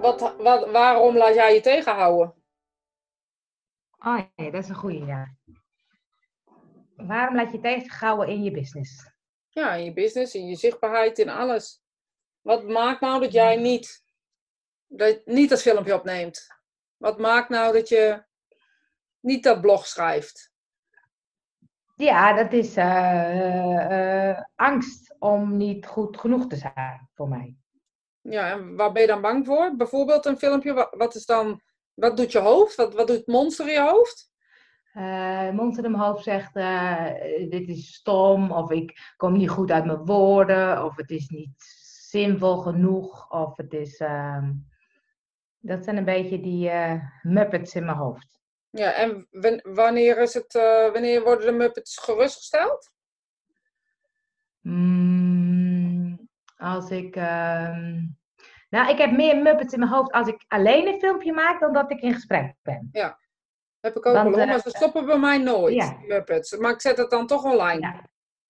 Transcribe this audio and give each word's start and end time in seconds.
wat, 0.00 0.36
wat, 0.36 0.70
waarom 0.70 1.16
laat 1.16 1.34
jij 1.34 1.54
je 1.54 1.60
tegenhouden? 1.60 2.34
Oh 3.98 4.20
ja, 4.36 4.50
dat 4.50 4.62
is 4.62 4.68
een 4.68 4.74
goede, 4.74 5.04
ja. 5.04 5.34
Waarom 6.96 7.34
laat 7.34 7.52
je 7.52 7.60
tegenhouden 7.60 8.28
in 8.28 8.42
je 8.42 8.50
business? 8.50 9.10
Ja, 9.48 9.74
in 9.74 9.84
je 9.84 9.92
business, 9.92 10.34
in 10.34 10.46
je 10.46 10.56
zichtbaarheid, 10.56 11.18
in 11.18 11.28
alles. 11.28 11.82
Wat 12.40 12.68
maakt 12.68 13.00
nou 13.00 13.20
dat 13.20 13.32
jij 13.32 13.56
niet, 13.56 14.04
dat, 14.86 15.20
niet 15.26 15.48
dat 15.48 15.62
filmpje 15.62 15.94
opneemt? 15.94 16.46
Wat 16.96 17.18
maakt 17.18 17.48
nou 17.48 17.72
dat 17.72 17.88
je 17.88 18.24
niet 19.20 19.42
dat 19.42 19.60
blog 19.60 19.86
schrijft? 19.86 20.52
Ja, 21.96 22.32
dat 22.32 22.52
is 22.52 22.76
eh, 22.76 24.30
eh, 24.30 24.44
angst 24.54 25.14
om 25.18 25.56
niet 25.56 25.86
goed 25.86 26.18
genoeg 26.18 26.46
te 26.46 26.56
zijn 26.56 27.08
voor 27.14 27.28
mij. 27.28 27.56
Ja, 28.22 28.50
en 28.50 28.76
waar 28.76 28.92
ben 28.92 29.02
je 29.02 29.08
dan 29.08 29.20
bang 29.20 29.46
voor? 29.46 29.76
Bijvoorbeeld 29.76 30.26
een 30.26 30.38
filmpje, 30.38 30.72
wat, 30.72 30.94
wat 30.96 31.14
is 31.14 31.26
dan, 31.26 31.60
wat 31.94 32.16
doet 32.16 32.32
je 32.32 32.38
hoofd? 32.38 32.74
Wat, 32.74 32.94
wat 32.94 33.06
doet 33.06 33.16
het 33.16 33.26
monster 33.26 33.66
in 33.66 33.72
je 33.72 33.90
hoofd? 33.90 34.28
Eh 34.92 35.50
monster 35.50 35.84
in 35.84 35.90
mijn 35.90 36.02
hoofd 36.02 36.24
zegt, 36.24 36.56
eh, 36.56 37.04
dit 37.48 37.68
is 37.68 37.94
stom, 37.94 38.52
of 38.52 38.70
ik 38.70 39.14
kom 39.16 39.32
niet 39.32 39.50
goed 39.50 39.70
uit 39.70 39.84
mijn 39.84 40.04
woorden, 40.04 40.84
of 40.84 40.96
het 40.96 41.10
is 41.10 41.28
niet 41.28 41.62
zinvol 42.08 42.56
genoeg, 42.56 43.30
of 43.30 43.56
het 43.56 43.72
is... 43.72 43.98
ehm, 43.98 44.52
dat 45.58 45.84
zijn 45.84 45.96
een 45.96 46.04
beetje 46.04 46.40
die 46.40 46.70
eh, 46.70 47.02
muppets 47.22 47.74
in 47.74 47.84
mijn 47.84 47.96
hoofd. 47.96 48.38
Ja, 48.70 48.92
en 48.92 49.26
wan- 49.30 49.60
wanneer, 49.62 50.18
is 50.18 50.34
het, 50.34 50.52
wanneer 50.92 51.22
worden 51.22 51.46
de 51.46 51.52
Muppets 51.52 51.98
gerustgesteld? 51.98 52.90
Mm, 54.60 55.89
als 56.60 56.90
ik... 56.90 57.16
ehm, 57.16 57.98
Nou, 58.68 58.90
ik 58.90 58.98
heb 58.98 59.10
meer 59.10 59.42
muppets 59.42 59.72
in 59.72 59.78
mijn 59.78 59.90
hoofd 59.90 60.12
als 60.12 60.28
ik 60.28 60.44
alleen 60.48 60.86
een 60.86 60.98
filmpje 61.00 61.32
maak, 61.32 61.60
dan 61.60 61.72
dat 61.72 61.90
ik 61.90 62.00
in 62.00 62.14
gesprek 62.14 62.54
ben. 62.62 62.88
Heb 63.80 63.96
ik 63.96 64.06
ook 64.06 64.14
Want, 64.14 64.30
wel, 64.34 64.38
eh, 64.44 64.48
maar 64.50 64.60
ze 64.60 64.70
stoppen 64.70 65.06
bij 65.06 65.18
mij 65.18 65.38
nooit, 65.38 65.74
ja. 65.74 65.96
Muppets. 66.06 66.56
Maar 66.56 66.70
ik 66.72 66.80
zet 66.80 66.96
het 66.96 67.10
dan 67.10 67.26
toch 67.26 67.44
online. 67.44 67.80
Ja. 67.80 68.08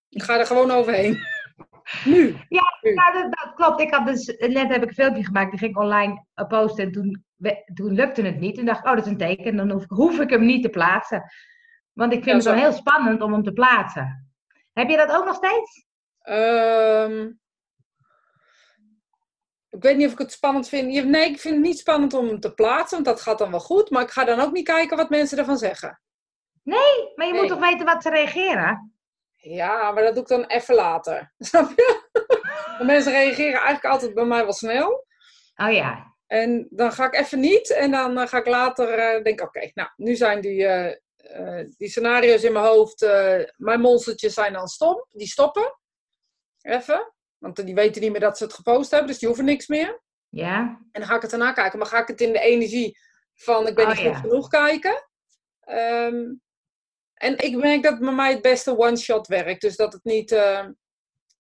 Ik 0.09 0.23
ga 0.23 0.39
er 0.39 0.47
gewoon 0.47 0.71
overheen. 0.71 1.19
nu. 2.05 2.37
Ja, 2.49 3.13
dat, 3.13 3.23
dat 3.31 3.53
klopt. 3.55 3.81
Ik 3.81 3.95
had 3.95 4.07
dus, 4.07 4.27
net 4.27 4.69
heb 4.69 4.83
ik 4.83 4.89
een 4.89 4.95
filmpje 4.95 5.25
gemaakt, 5.25 5.51
die 5.51 5.59
ging 5.59 5.71
ik 5.71 5.79
online 5.79 6.25
posten 6.49 6.85
en 6.85 6.93
toen, 6.93 7.25
toen 7.75 7.93
lukte 7.93 8.23
het 8.23 8.41
niet. 8.41 8.55
Toen 8.55 8.65
dacht 8.65 8.79
ik, 8.81 8.87
oh, 8.87 8.95
dat 8.97 9.05
is 9.05 9.11
een 9.11 9.19
teken, 9.19 9.57
dan 9.57 9.71
hoef, 9.71 9.85
hoef 9.89 10.19
ik 10.21 10.31
hem 10.31 10.45
niet 10.47 10.63
te 10.63 10.69
plaatsen. 10.69 11.23
Want 11.93 12.13
ik 12.13 12.25
vind 12.25 12.29
Ja, 12.29 12.35
het 12.35 12.43
zo. 12.43 12.51
dan 12.51 12.61
heel 12.61 12.73
spannend 12.73 13.23
om 13.23 13.33
hem 13.33 13.43
te 13.43 13.53
plaatsen. 13.53 14.33
Heb 14.73 14.89
je 14.89 14.97
dat 14.97 15.11
ook 15.13 15.25
nog 15.25 15.35
steeds? 15.35 15.87
Ehm, 16.21 17.31
ik 19.71 19.83
weet 19.83 19.97
niet 19.97 20.07
of 20.07 20.13
ik 20.13 20.19
het 20.19 20.33
spannend 20.33 20.69
vind. 20.69 21.05
Nee, 21.05 21.31
ik 21.31 21.41
vind 21.41 21.55
het 21.55 21.65
niet 21.65 21.79
spannend 21.79 22.15
om 22.15 22.27
hem 22.27 22.41
te 22.41 22.55
plaatsen, 22.55 23.03
want 23.03 23.05
dat 23.05 23.21
gaat 23.21 23.39
dan 23.39 23.51
wel 23.51 23.61
goed. 23.61 23.91
Maar 23.91 24.03
ik 24.03 24.11
ga 24.11 24.25
dan 24.25 24.41
ook 24.41 24.53
niet 24.53 24.67
kijken 24.67 24.97
wat 24.97 25.11
mensen 25.11 25.39
ervan 25.39 25.59
zeggen. 25.59 26.01
Maar 26.63 26.79
je 26.79 27.13
Nee. 27.15 27.33
moet 27.33 27.49
toch 27.49 27.59
weten 27.69 27.87
wat 27.87 28.03
ze 28.03 28.11
reageren? 28.11 28.95
Ja, 29.35 29.91
maar 29.93 30.03
dat 30.03 30.15
doe 30.15 30.23
ik 30.23 30.29
dan 30.29 30.45
even 30.45 30.75
later. 30.75 31.33
Snap 31.39 31.69
je? 31.77 32.09
De 32.79 32.85
mensen 32.85 33.13
reageren 33.13 33.53
eigenlijk 33.61 33.85
altijd 33.85 34.15
bij 34.15 34.25
mij 34.25 34.43
wel 34.43 34.53
snel. 34.53 35.07
Oh 35.57 35.73
ja. 35.73 36.15
En 36.27 36.67
dan 36.71 36.93
ga 36.93 37.07
ik 37.07 37.15
even 37.15 37.41
niet. 37.41 37.71
En 37.71 37.91
dan 37.91 38.19
eh, 38.19 38.27
ga 38.27 38.39
ik 38.39 38.47
later 38.47 38.89
eh 38.99 39.23
denken, 39.23 39.47
oké, 39.47 39.71
nou, 39.75 39.89
nu 39.97 40.17
zijn 40.17 40.41
die, 40.41 40.67
eh, 40.67 41.65
die 41.77 41.89
scenario's 41.89 42.43
in 42.43 42.53
mijn 42.53 42.65
hoofd. 42.65 43.01
mijn 43.57 43.81
monstertjes 43.81 44.35
zijn 44.35 44.53
dan 44.53 44.69
stom. 44.69 45.05
Die 45.09 45.27
stoppen. 45.27 45.79
Even. 46.63 47.13
Want 47.41 47.57
die 47.57 47.75
weten 47.75 48.03
niet 48.03 48.11
meer 48.11 48.21
dat 48.21 48.39
ze 48.39 48.45
het 48.45 48.53
gepost 48.55 48.91
hebben. 48.91 49.09
Dus 49.09 49.19
die 49.19 49.29
hoeven 49.29 49.47
niks 49.47 49.67
meer. 49.67 50.01
Ja? 50.29 50.59
En 50.93 51.01
dan 51.01 51.05
ga 51.07 51.15
ik 51.17 51.23
het 51.23 51.31
daarna 51.31 51.53
kijken. 51.53 51.79
Maar 51.79 51.89
ga 51.89 51.99
ik 52.01 52.09
het 52.09 52.21
in 52.21 52.33
de 52.33 52.41
energie 52.41 52.99
van 53.35 53.67
ik 53.67 53.75
ben 53.75 53.85
Oh, 53.85 53.91
niet 53.91 54.01
goed 54.01 54.11
ja. 54.11 54.19
genoeg 54.21 54.49
kijken. 54.49 55.09
Ehm, 55.61 56.35
en 57.15 57.39
ik 57.39 57.57
merk 57.57 57.83
dat 57.83 57.99
bij 57.99 58.13
mij 58.13 58.33
het 58.33 58.43
beste 58.43 58.79
one-shot 58.79 59.27
werkt. 59.27 59.61
Dus 59.61 59.77
dat 59.77 59.93
het 59.93 60.05
niet... 60.05 60.33
eh, 60.33 60.67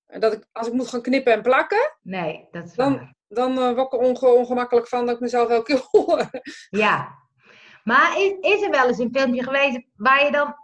dat 0.06 0.32
ik, 0.32 0.46
als 0.52 0.66
ik 0.66 0.72
moet 0.72 0.88
gaan 0.88 1.02
knippen 1.02 1.32
en 1.32 1.42
plakken, 1.42 1.96
Nee, 2.02 2.48
dat 2.50 2.64
is 2.66 2.74
Dan- 2.74 2.94
waar. 2.96 3.14
dan 3.28 3.50
eh, 3.58 3.74
word 3.74 3.92
ik 3.92 4.00
er 4.00 4.06
onge- 4.06 4.26
ongemakkelijk 4.34 4.88
van 4.88 5.06
dat 5.06 5.14
ik 5.14 5.20
mezelf 5.20 5.48
elke 5.48 5.64
keer 5.74 5.86
hoor. 5.90 6.30
Ja. 6.70 7.18
Maar 7.84 8.20
is, 8.20 8.32
is 8.40 8.62
er 8.62 8.70
wel 8.70 8.86
eens 8.88 8.98
een 8.98 9.12
filmpje 9.12 9.42
geweest 9.42 9.80
waar 9.94 10.24
je 10.24 10.30
dan 10.30 10.54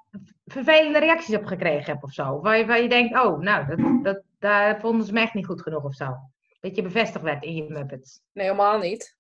vervelende 0.47 0.99
reacties 0.99 1.37
op 1.37 1.45
gekregen 1.45 1.93
hebt 1.93 2.03
of 2.03 2.12
zo? 2.12 2.41
Waar 2.41 2.59
je, 2.59 2.67
waar 2.67 2.83
je 2.83 2.89
denkt, 2.89 3.19
oh, 3.25 3.39
nou, 3.39 3.67
dat, 3.67 4.05
dat, 4.05 4.23
daar 4.39 4.81
vonden 4.81 5.07
ze 5.07 5.12
me 5.12 5.21
echt 5.21 5.34
niet 5.34 5.47
goed 5.47 5.62
genoeg 5.62 5.84
of 5.84 5.95
zo. 5.95 6.17
Dat 6.61 6.77
je 6.77 6.83
bevestigd 6.83 7.25
werd 7.25 7.45
in 7.45 7.55
je 7.55 7.69
Muppets. 7.69 8.21
Nee, 8.33 8.45
helemaal 8.45 8.79
niet. 8.79 9.17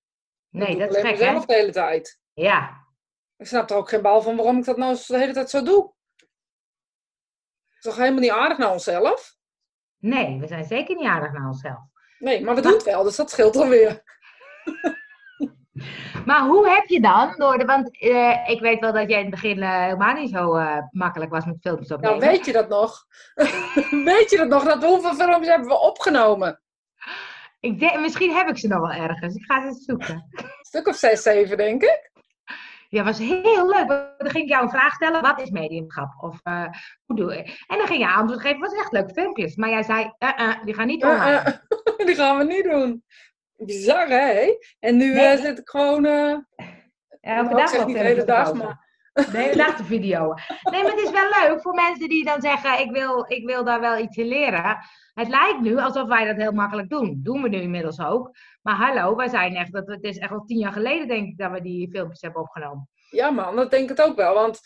Nee, 0.48 0.68
ik 0.68 0.78
dat 0.78 0.88
is 0.88 0.96
gek, 0.96 1.04
hè? 1.04 1.10
mezelf 1.10 1.46
de 1.46 1.54
hele 1.54 1.72
tijd. 1.72 2.20
Ja. 2.32 2.84
Ik 3.36 3.46
snap 3.46 3.70
er 3.70 3.76
ook 3.76 3.88
geen 3.88 4.02
bal 4.02 4.22
van 4.22 4.36
waarom 4.36 4.58
ik 4.58 4.64
dat 4.64 4.76
nou 4.76 4.96
de 5.06 5.18
hele 5.18 5.32
tijd 5.32 5.50
zo 5.50 5.62
doe. 5.62 5.94
Het 7.66 7.76
is 7.76 7.82
toch 7.82 7.96
helemaal 7.96 8.20
niet 8.20 8.30
aardig 8.30 8.58
naar 8.58 8.72
onszelf? 8.72 9.36
Nee, 9.98 10.40
we 10.40 10.46
zijn 10.46 10.64
zeker 10.64 10.96
niet 10.96 11.06
aardig 11.06 11.32
naar 11.32 11.46
onszelf. 11.46 11.80
Nee, 12.18 12.44
maar 12.44 12.54
we 12.54 12.60
doen 12.60 12.72
het 12.72 12.82
wel, 12.82 13.02
dus 13.02 13.16
dat 13.16 13.30
scheelt 13.30 13.56
alweer. 13.56 14.02
Maar 16.24 16.40
hoe 16.40 16.68
heb 16.68 16.84
je 16.86 17.00
dan, 17.00 17.34
door 17.36 17.58
de, 17.58 17.64
want 17.64 17.98
eh, 17.98 18.48
ik 18.48 18.60
weet 18.60 18.80
wel 18.80 18.92
dat 18.92 19.08
jij 19.08 19.18
in 19.18 19.24
het 19.26 19.34
begin 19.34 19.62
eh, 19.62 19.80
helemaal 19.82 20.14
niet 20.14 20.30
zo 20.30 20.54
eh, 20.54 20.78
makkelijk 20.90 21.30
was 21.30 21.44
met 21.44 21.56
filmpjes 21.60 21.88
Nou, 21.88 22.00
opnemen. 22.00 22.28
weet 22.28 22.44
je 22.44 22.52
dat 22.52 22.68
nog? 22.68 23.04
weet 24.14 24.30
je 24.30 24.36
dat 24.36 24.48
nog? 24.48 24.64
Dat 24.64 24.84
hoeveel 24.84 25.14
filmpjes 25.14 25.48
hebben 25.48 25.68
we 25.68 25.80
opgenomen? 25.80 26.60
Ik 27.60 27.78
denk, 27.78 28.00
misschien 28.00 28.34
heb 28.34 28.48
ik 28.48 28.58
ze 28.58 28.68
nog 28.68 28.80
wel 28.80 29.02
ergens. 29.08 29.34
Ik 29.34 29.44
ga 29.44 29.60
ze 29.60 29.66
eens 29.66 29.84
zoeken. 29.84 30.26
Een 30.30 30.48
stuk 30.60 30.86
of 30.86 30.96
zes, 30.96 31.22
zeven, 31.22 31.56
denk 31.56 31.82
ik. 31.82 32.10
Ja, 32.88 33.04
was 33.04 33.18
heel 33.18 33.68
leuk. 33.68 33.88
Dan 33.88 34.30
ging 34.30 34.44
ik 34.44 34.50
jou 34.50 34.62
een 34.62 34.70
vraag 34.70 34.94
stellen. 34.94 35.22
Wat 35.22 35.40
is 35.40 35.50
mediumschap? 35.50 36.14
Of 36.20 36.40
hoe 37.04 37.16
doe 37.16 37.32
je? 37.32 37.42
En 37.66 37.78
dan 37.78 37.86
ging 37.86 37.98
je 37.98 38.12
antwoord 38.12 38.40
geven. 38.40 38.60
Was 38.60 38.72
echt 38.72 38.92
leuke 38.92 39.12
filmpjes. 39.12 39.56
Maar 39.56 39.68
jij 39.68 39.82
zei, 39.82 40.12
die 40.64 40.74
gaan 40.74 40.86
niet 40.86 41.04
online. 41.04 41.62
die 42.06 42.14
gaan 42.14 42.38
we 42.38 42.44
niet 42.44 42.64
doen. 42.64 43.04
Bizar, 43.56 44.08
hè? 44.08 44.58
En 44.80 44.96
nu 44.96 45.14
Nee. 45.14 45.26
eh, 45.26 45.42
zit 45.42 45.58
ik 45.58 45.68
gewoon... 45.68 46.04
eh, 46.04 46.36
Elke 47.20 47.54
dag 47.54 47.86
niet 47.86 47.96
de 47.96 48.02
hele 48.02 48.24
dag, 48.24 48.52
maar... 48.54 48.84
De 49.12 49.24
hele 49.38 49.56
dag 49.56 49.76
de 49.76 49.84
video. 49.84 50.34
Nee, 50.70 50.82
maar 50.82 50.92
het 50.92 51.00
is 51.00 51.10
wel 51.10 51.28
leuk 51.42 51.62
voor 51.62 51.74
mensen 51.74 52.08
die 52.08 52.24
dan 52.24 52.40
zeggen: 52.40 52.80
ik 52.80 52.90
wil, 52.90 53.24
ik 53.28 53.46
wil 53.46 53.64
daar 53.64 53.80
wel 53.80 53.98
iets 53.98 54.16
in 54.16 54.26
leren. 54.26 54.78
Het 55.14 55.28
lijkt 55.28 55.60
nu 55.60 55.78
alsof 55.78 56.08
wij 56.08 56.24
dat 56.24 56.36
heel 56.36 56.52
makkelijk 56.52 56.88
doen. 56.88 57.20
Doen 57.22 57.42
we 57.42 57.48
nu 57.48 57.60
inmiddels 57.60 58.00
ook. 58.00 58.30
Maar 58.62 58.74
hallo, 58.74 59.16
wij 59.16 59.28
zijn 59.28 59.54
echt, 59.54 59.72
dat, 59.72 59.86
het 59.86 60.02
is 60.04 60.18
echt 60.18 60.30
al 60.32 60.44
tien 60.44 60.58
jaar 60.58 60.72
geleden, 60.72 61.08
denk 61.08 61.26
ik, 61.26 61.38
dat 61.38 61.50
we 61.50 61.60
die 61.60 61.90
filmpjes 61.90 62.20
hebben 62.20 62.42
opgenomen. 62.42 62.88
Ja, 63.10 63.30
man, 63.30 63.56
dat 63.56 63.70
denk 63.70 63.82
ik 63.90 63.96
het 63.96 64.02
ook 64.06 64.16
wel. 64.16 64.34
Want, 64.34 64.60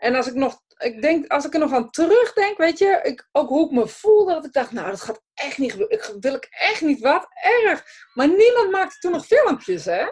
en 0.00 0.14
als 0.14 0.26
ik 0.26 0.34
nog, 0.34 0.60
ik 0.78 1.02
denk, 1.02 1.26
als 1.26 1.44
ik 1.46 1.54
er 1.54 1.60
nog 1.60 1.72
aan 1.72 1.90
terugdenk, 1.90 2.56
weet 2.58 2.78
je, 2.78 3.00
ik, 3.02 3.28
ook 3.32 3.48
hoe 3.48 3.64
ik 3.66 3.70
me 3.72 3.88
voelde, 3.88 4.32
dat 4.32 4.44
ik 4.44 4.52
dacht, 4.52 4.72
nou, 4.72 4.90
dat 4.90 5.00
gaat 5.00 5.22
echt 5.34 5.58
niet 5.58 5.70
gebeuren. 5.70 5.98
Ik 5.98 6.14
wil 6.20 6.34
ik 6.34 6.46
echt 6.50 6.80
niet, 6.80 7.00
wat 7.00 7.26
erg. 7.64 7.84
Maar 8.14 8.28
niemand 8.28 8.70
maakte 8.70 8.98
toen 8.98 9.12
nog 9.12 9.26
filmpjes, 9.26 9.84
hè? 9.84 10.04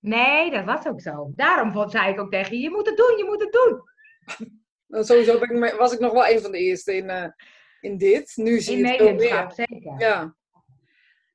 Nee, 0.00 0.50
dat 0.50 0.64
was 0.64 0.86
ook 0.86 1.00
zo. 1.00 1.32
Daarom 1.34 1.90
zei 1.90 2.12
ik 2.12 2.20
ook 2.20 2.30
tegen 2.30 2.56
je: 2.56 2.62
je 2.62 2.70
moet 2.70 2.86
het 2.86 2.96
doen, 2.96 3.16
je 3.16 3.24
moet 3.24 3.40
het 3.40 3.52
doen. 3.52 3.80
Nou, 4.88 5.04
sowieso 5.04 5.38
ben 5.38 5.62
ik, 5.62 5.74
was 5.74 5.92
ik 5.92 5.98
nog 5.98 6.12
wel 6.12 6.26
een 6.26 6.40
van 6.40 6.50
de 6.52 6.58
eerste 6.58 6.96
in, 6.96 7.10
eh, 7.10 7.28
in 7.80 7.98
dit. 7.98 8.32
Nu 8.36 8.60
zie 8.60 8.76
In 8.76 8.82
je 8.82 8.86
het 8.88 8.96
veel 8.96 9.14
meer. 9.14 9.52
zeker. 9.54 9.94
Ja, 9.98 10.36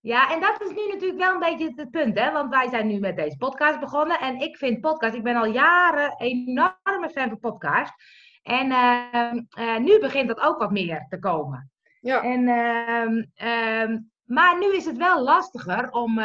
Ja, 0.01 0.31
en 0.33 0.39
dat 0.39 0.61
is 0.61 0.69
nu 0.69 0.87
natuurlijk 0.87 1.19
wel 1.19 1.33
een 1.33 1.39
beetje 1.57 1.73
het- 1.75 1.91
punt, 1.91 2.19
hè? 2.19 2.31
Want 2.31 2.49
wij 2.49 2.69
zijn 2.69 2.87
nu 2.87 2.99
met 2.99 3.15
deze 3.15 3.37
podcast 3.37 3.79
begonnen. 3.79 4.19
En 4.19 4.39
ik 4.39 4.57
vind 4.57 4.81
podcast, 4.81 5.15
ik 5.15 5.23
ben 5.23 5.35
al 5.35 5.45
jaren 5.45 6.15
enorme 6.17 7.09
fan 7.13 7.29
van 7.29 7.39
podcast. 7.39 7.93
En 8.41 8.71
ehm, 8.71 9.41
eh, 9.49 9.77
nu 9.77 9.99
begint 9.99 10.27
dat 10.27 10.39
ook 10.39 10.59
wat 10.59 10.71
meer 10.71 11.05
te 11.09 11.19
komen. 11.19 11.71
ja. 11.99 12.23
En, 12.23 12.47
ehm, 12.47 13.23
ehm, 13.33 13.99
maar 14.23 14.57
nu 14.59 14.75
is 14.75 14.85
het 14.85 14.97
wel 14.97 15.23
lastiger 15.23 15.91
om 15.91 16.19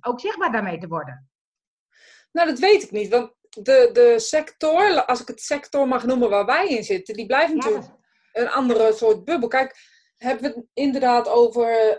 ook 0.00 0.20
zichtbaar 0.20 0.52
daarmee 0.52 0.78
te 0.78 0.88
worden. 0.88 1.30
Nou, 2.32 2.48
dat 2.48 2.58
weet 2.58 2.82
ik 2.82 2.90
niet. 2.90 3.08
Want 3.08 3.34
de, 3.48 3.90
de 3.92 4.14
sector, 4.18 5.04
als 5.04 5.20
ik 5.20 5.28
het 5.28 5.40
sector 5.40 5.88
mag 5.88 6.04
noemen 6.06 6.30
waar 6.30 6.46
wij 6.46 6.68
in 6.68 6.84
zitten, 6.84 7.14
die 7.14 7.26
blijft 7.26 7.54
natuurlijk 7.54 7.86
een 8.32 8.48
andere 8.50 8.92
soort 8.92 9.24
bubbel. 9.24 9.48
Kijk, 9.48 9.76
hebben 10.16 10.42
we 10.42 10.56
het 10.56 10.66
inderdaad 10.72 11.28
over 11.28 11.98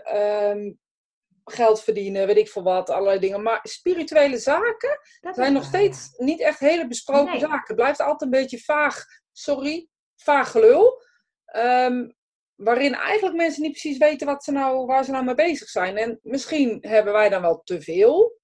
geld 1.44 1.82
verdienen, 1.82 2.26
weet 2.26 2.36
ik 2.36 2.48
veel 2.48 2.62
wat, 2.62 2.90
allerlei 2.90 3.18
dingen. 3.18 3.42
Maar 3.42 3.60
spirituele 3.62 4.38
zaken 4.38 4.98
dat 5.20 5.34
zijn 5.34 5.52
nog 5.52 5.64
steeds 5.64 6.12
niet 6.16 6.40
echt 6.40 6.58
hele 6.58 6.86
besproken 6.86 7.30
Nee. 7.30 7.40
zaken. 7.40 7.66
Het 7.66 7.76
blijft 7.76 8.00
altijd 8.00 8.20
een 8.22 8.40
beetje 8.40 8.58
vaag, 8.58 9.04
sorry, 9.32 9.88
vaag 10.16 10.50
gelul. 10.50 11.02
Ehm, 11.44 12.08
waarin 12.54 12.94
eigenlijk 12.94 13.36
mensen 13.36 13.62
niet 13.62 13.70
precies 13.70 13.98
weten 13.98 14.26
wat 14.26 14.44
ze 14.44 14.52
nou, 14.52 14.86
waar 14.86 15.04
ze 15.04 15.10
nou 15.10 15.24
mee 15.24 15.34
bezig 15.34 15.68
zijn. 15.68 15.96
En 15.96 16.18
misschien 16.22 16.78
hebben 16.80 17.12
wij 17.12 17.28
dan 17.28 17.42
wel 17.42 17.62
te 17.64 17.82
veel 17.82 18.40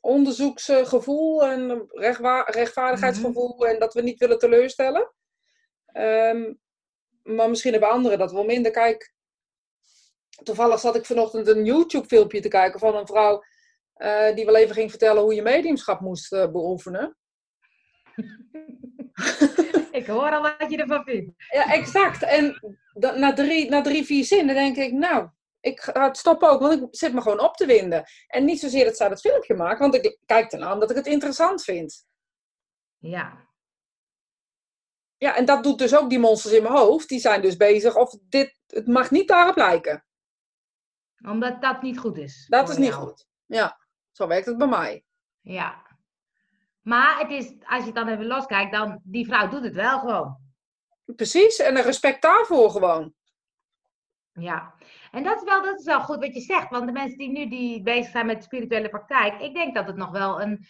onderzoeksgevoel 0.00 1.44
en 1.44 1.86
rechtvaardigheidsgevoel 2.46 3.66
en 3.66 3.78
dat 3.78 3.94
we 3.94 4.02
niet 4.02 4.18
willen 4.18 4.38
teleurstellen. 4.38 5.12
Ehm, 5.86 6.54
maar 7.22 7.48
misschien 7.48 7.72
hebben 7.72 7.90
anderen 7.90 8.18
dat 8.18 8.32
wel 8.32 8.44
minder. 8.44 8.70
Kijk, 8.72 9.13
toevallig 10.42 10.80
zat 10.80 10.96
ik 10.96 11.06
vanochtend 11.06 11.48
een 11.48 11.64
YouTube-filmpje 11.64 12.40
te 12.40 12.48
kijken 12.48 12.80
van 12.80 12.96
een 12.96 13.06
vrouw 13.06 13.42
eh, 13.94 14.34
die 14.34 14.44
wel 14.44 14.56
even 14.56 14.74
ging 14.74 14.90
vertellen 14.90 15.22
hoe 15.22 15.34
je 15.34 15.42
mediumschap 15.42 16.00
moest 16.00 16.32
uh, 16.32 16.50
beoefenen. 16.50 17.16
ik 19.90 20.06
hoor 20.06 20.30
al 20.30 20.42
wat 20.42 20.70
je 20.70 20.76
ervan 20.76 21.04
vindt. 21.04 21.32
Ja, 21.50 21.72
exact. 21.72 22.22
En 22.22 22.60
na 22.94 23.32
drie, 23.32 23.68
na 23.68 23.80
drie, 23.80 24.04
vier 24.04 24.24
zinnen 24.24 24.54
denk 24.54 24.76
ik, 24.76 24.92
nou, 24.92 25.28
ik 25.60 25.80
ga 25.80 26.06
het 26.06 26.16
stoppen 26.16 26.50
ook, 26.50 26.60
want 26.60 26.82
ik 26.82 26.88
zit 26.90 27.12
me 27.12 27.20
gewoon 27.20 27.40
op 27.40 27.54
te 27.54 27.66
winden. 27.66 28.04
En 28.26 28.44
niet 28.44 28.60
zozeer 28.60 28.84
dat 28.84 28.96
zij 28.96 29.08
dat 29.08 29.20
filmpje 29.20 29.54
maakt, 29.54 29.78
want 29.78 29.94
ik 29.94 30.18
kijk 30.26 30.52
ernaar 30.52 30.72
omdat 30.72 30.90
ik 30.90 30.96
het 30.96 31.06
interessant 31.06 31.62
vind. 31.62 32.06
Ja. 32.98 33.48
Ja, 35.16 35.36
en 35.36 35.44
dat 35.44 35.62
doet 35.62 35.78
dus 35.78 35.96
ook 35.96 36.10
die 36.10 36.18
monsters 36.18 36.54
in 36.54 36.62
mijn 36.62 36.74
hoofd. 36.74 37.08
Die 37.08 37.18
zijn 37.18 37.42
dus 37.42 37.56
bezig 37.56 37.96
of 37.96 38.16
dit, 38.28 38.58
het 38.66 38.86
mag 38.86 39.10
niet 39.10 39.28
daarop 39.28 39.56
lijken. 39.56 40.04
Omdat 41.26 41.62
dat 41.62 41.82
niet 41.82 41.98
goed 41.98 42.18
is. 42.18 42.46
Dat 42.48 42.68
is 42.68 42.76
niet 42.76 42.92
goed. 42.92 43.26
Ja, 43.46 43.78
zo 44.12 44.26
werkt 44.26 44.46
het 44.46 44.58
bij 44.58 44.66
mij. 44.66 45.04
Ja. 45.40 45.82
Maar 46.82 47.18
het 47.18 47.30
is, 47.30 47.54
als 47.66 47.78
je 47.78 47.84
het 47.84 47.94
dan 47.94 48.08
even 48.08 48.26
loskijkt, 48.26 48.72
dan 48.72 49.00
die 49.02 49.26
vrouw 49.26 49.48
doet 49.48 49.64
het 49.64 49.74
wel 49.74 49.98
gewoon. 49.98 50.36
Precies, 51.04 51.58
en 51.58 51.76
een 51.76 51.82
respect 51.82 52.22
daarvoor 52.22 52.70
gewoon. 52.70 53.14
Ja, 54.32 54.74
en 55.10 55.22
dat 55.22 55.36
is, 55.36 55.42
wel, 55.42 55.62
dat 55.62 55.78
is 55.78 55.84
wel 55.84 56.00
goed 56.00 56.18
wat 56.18 56.34
je 56.34 56.40
zegt. 56.40 56.70
Want 56.70 56.86
de 56.86 56.92
mensen 56.92 57.18
die 57.18 57.30
nu 57.30 57.48
die 57.48 57.82
bezig 57.82 58.10
zijn 58.10 58.26
met 58.26 58.44
spirituele 58.44 58.88
praktijk, 58.88 59.40
ik 59.40 59.54
denk 59.54 59.74
dat 59.74 59.86
het 59.86 59.96
nog 59.96 60.10
wel 60.10 60.42
een 60.42 60.66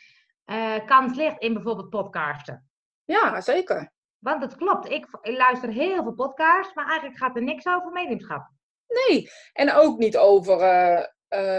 uh, 0.46 0.86
kans 0.86 1.16
ligt 1.16 1.38
in 1.38 1.54
bijvoorbeeld 1.54 1.90
podcasten. 1.90 2.68
Ja, 3.04 3.40
zeker. 3.40 3.92
Want 4.18 4.42
het 4.42 4.56
klopt, 4.56 4.90
ik, 4.90 5.06
ik, 5.22 5.36
luister 5.36 5.68
heel 5.68 6.02
veel 6.02 6.14
podcasts, 6.14 6.74
maar 6.74 6.86
eigenlijk 6.86 7.18
gaat 7.18 7.36
er 7.36 7.42
niks 7.42 7.66
over 7.66 7.92
mediumschap. 7.92 8.50
Nee, 8.86 9.30
en 9.52 9.72
ook 9.72 9.98
niet 9.98 10.16
over 10.16 10.60
uh, 10.60 11.04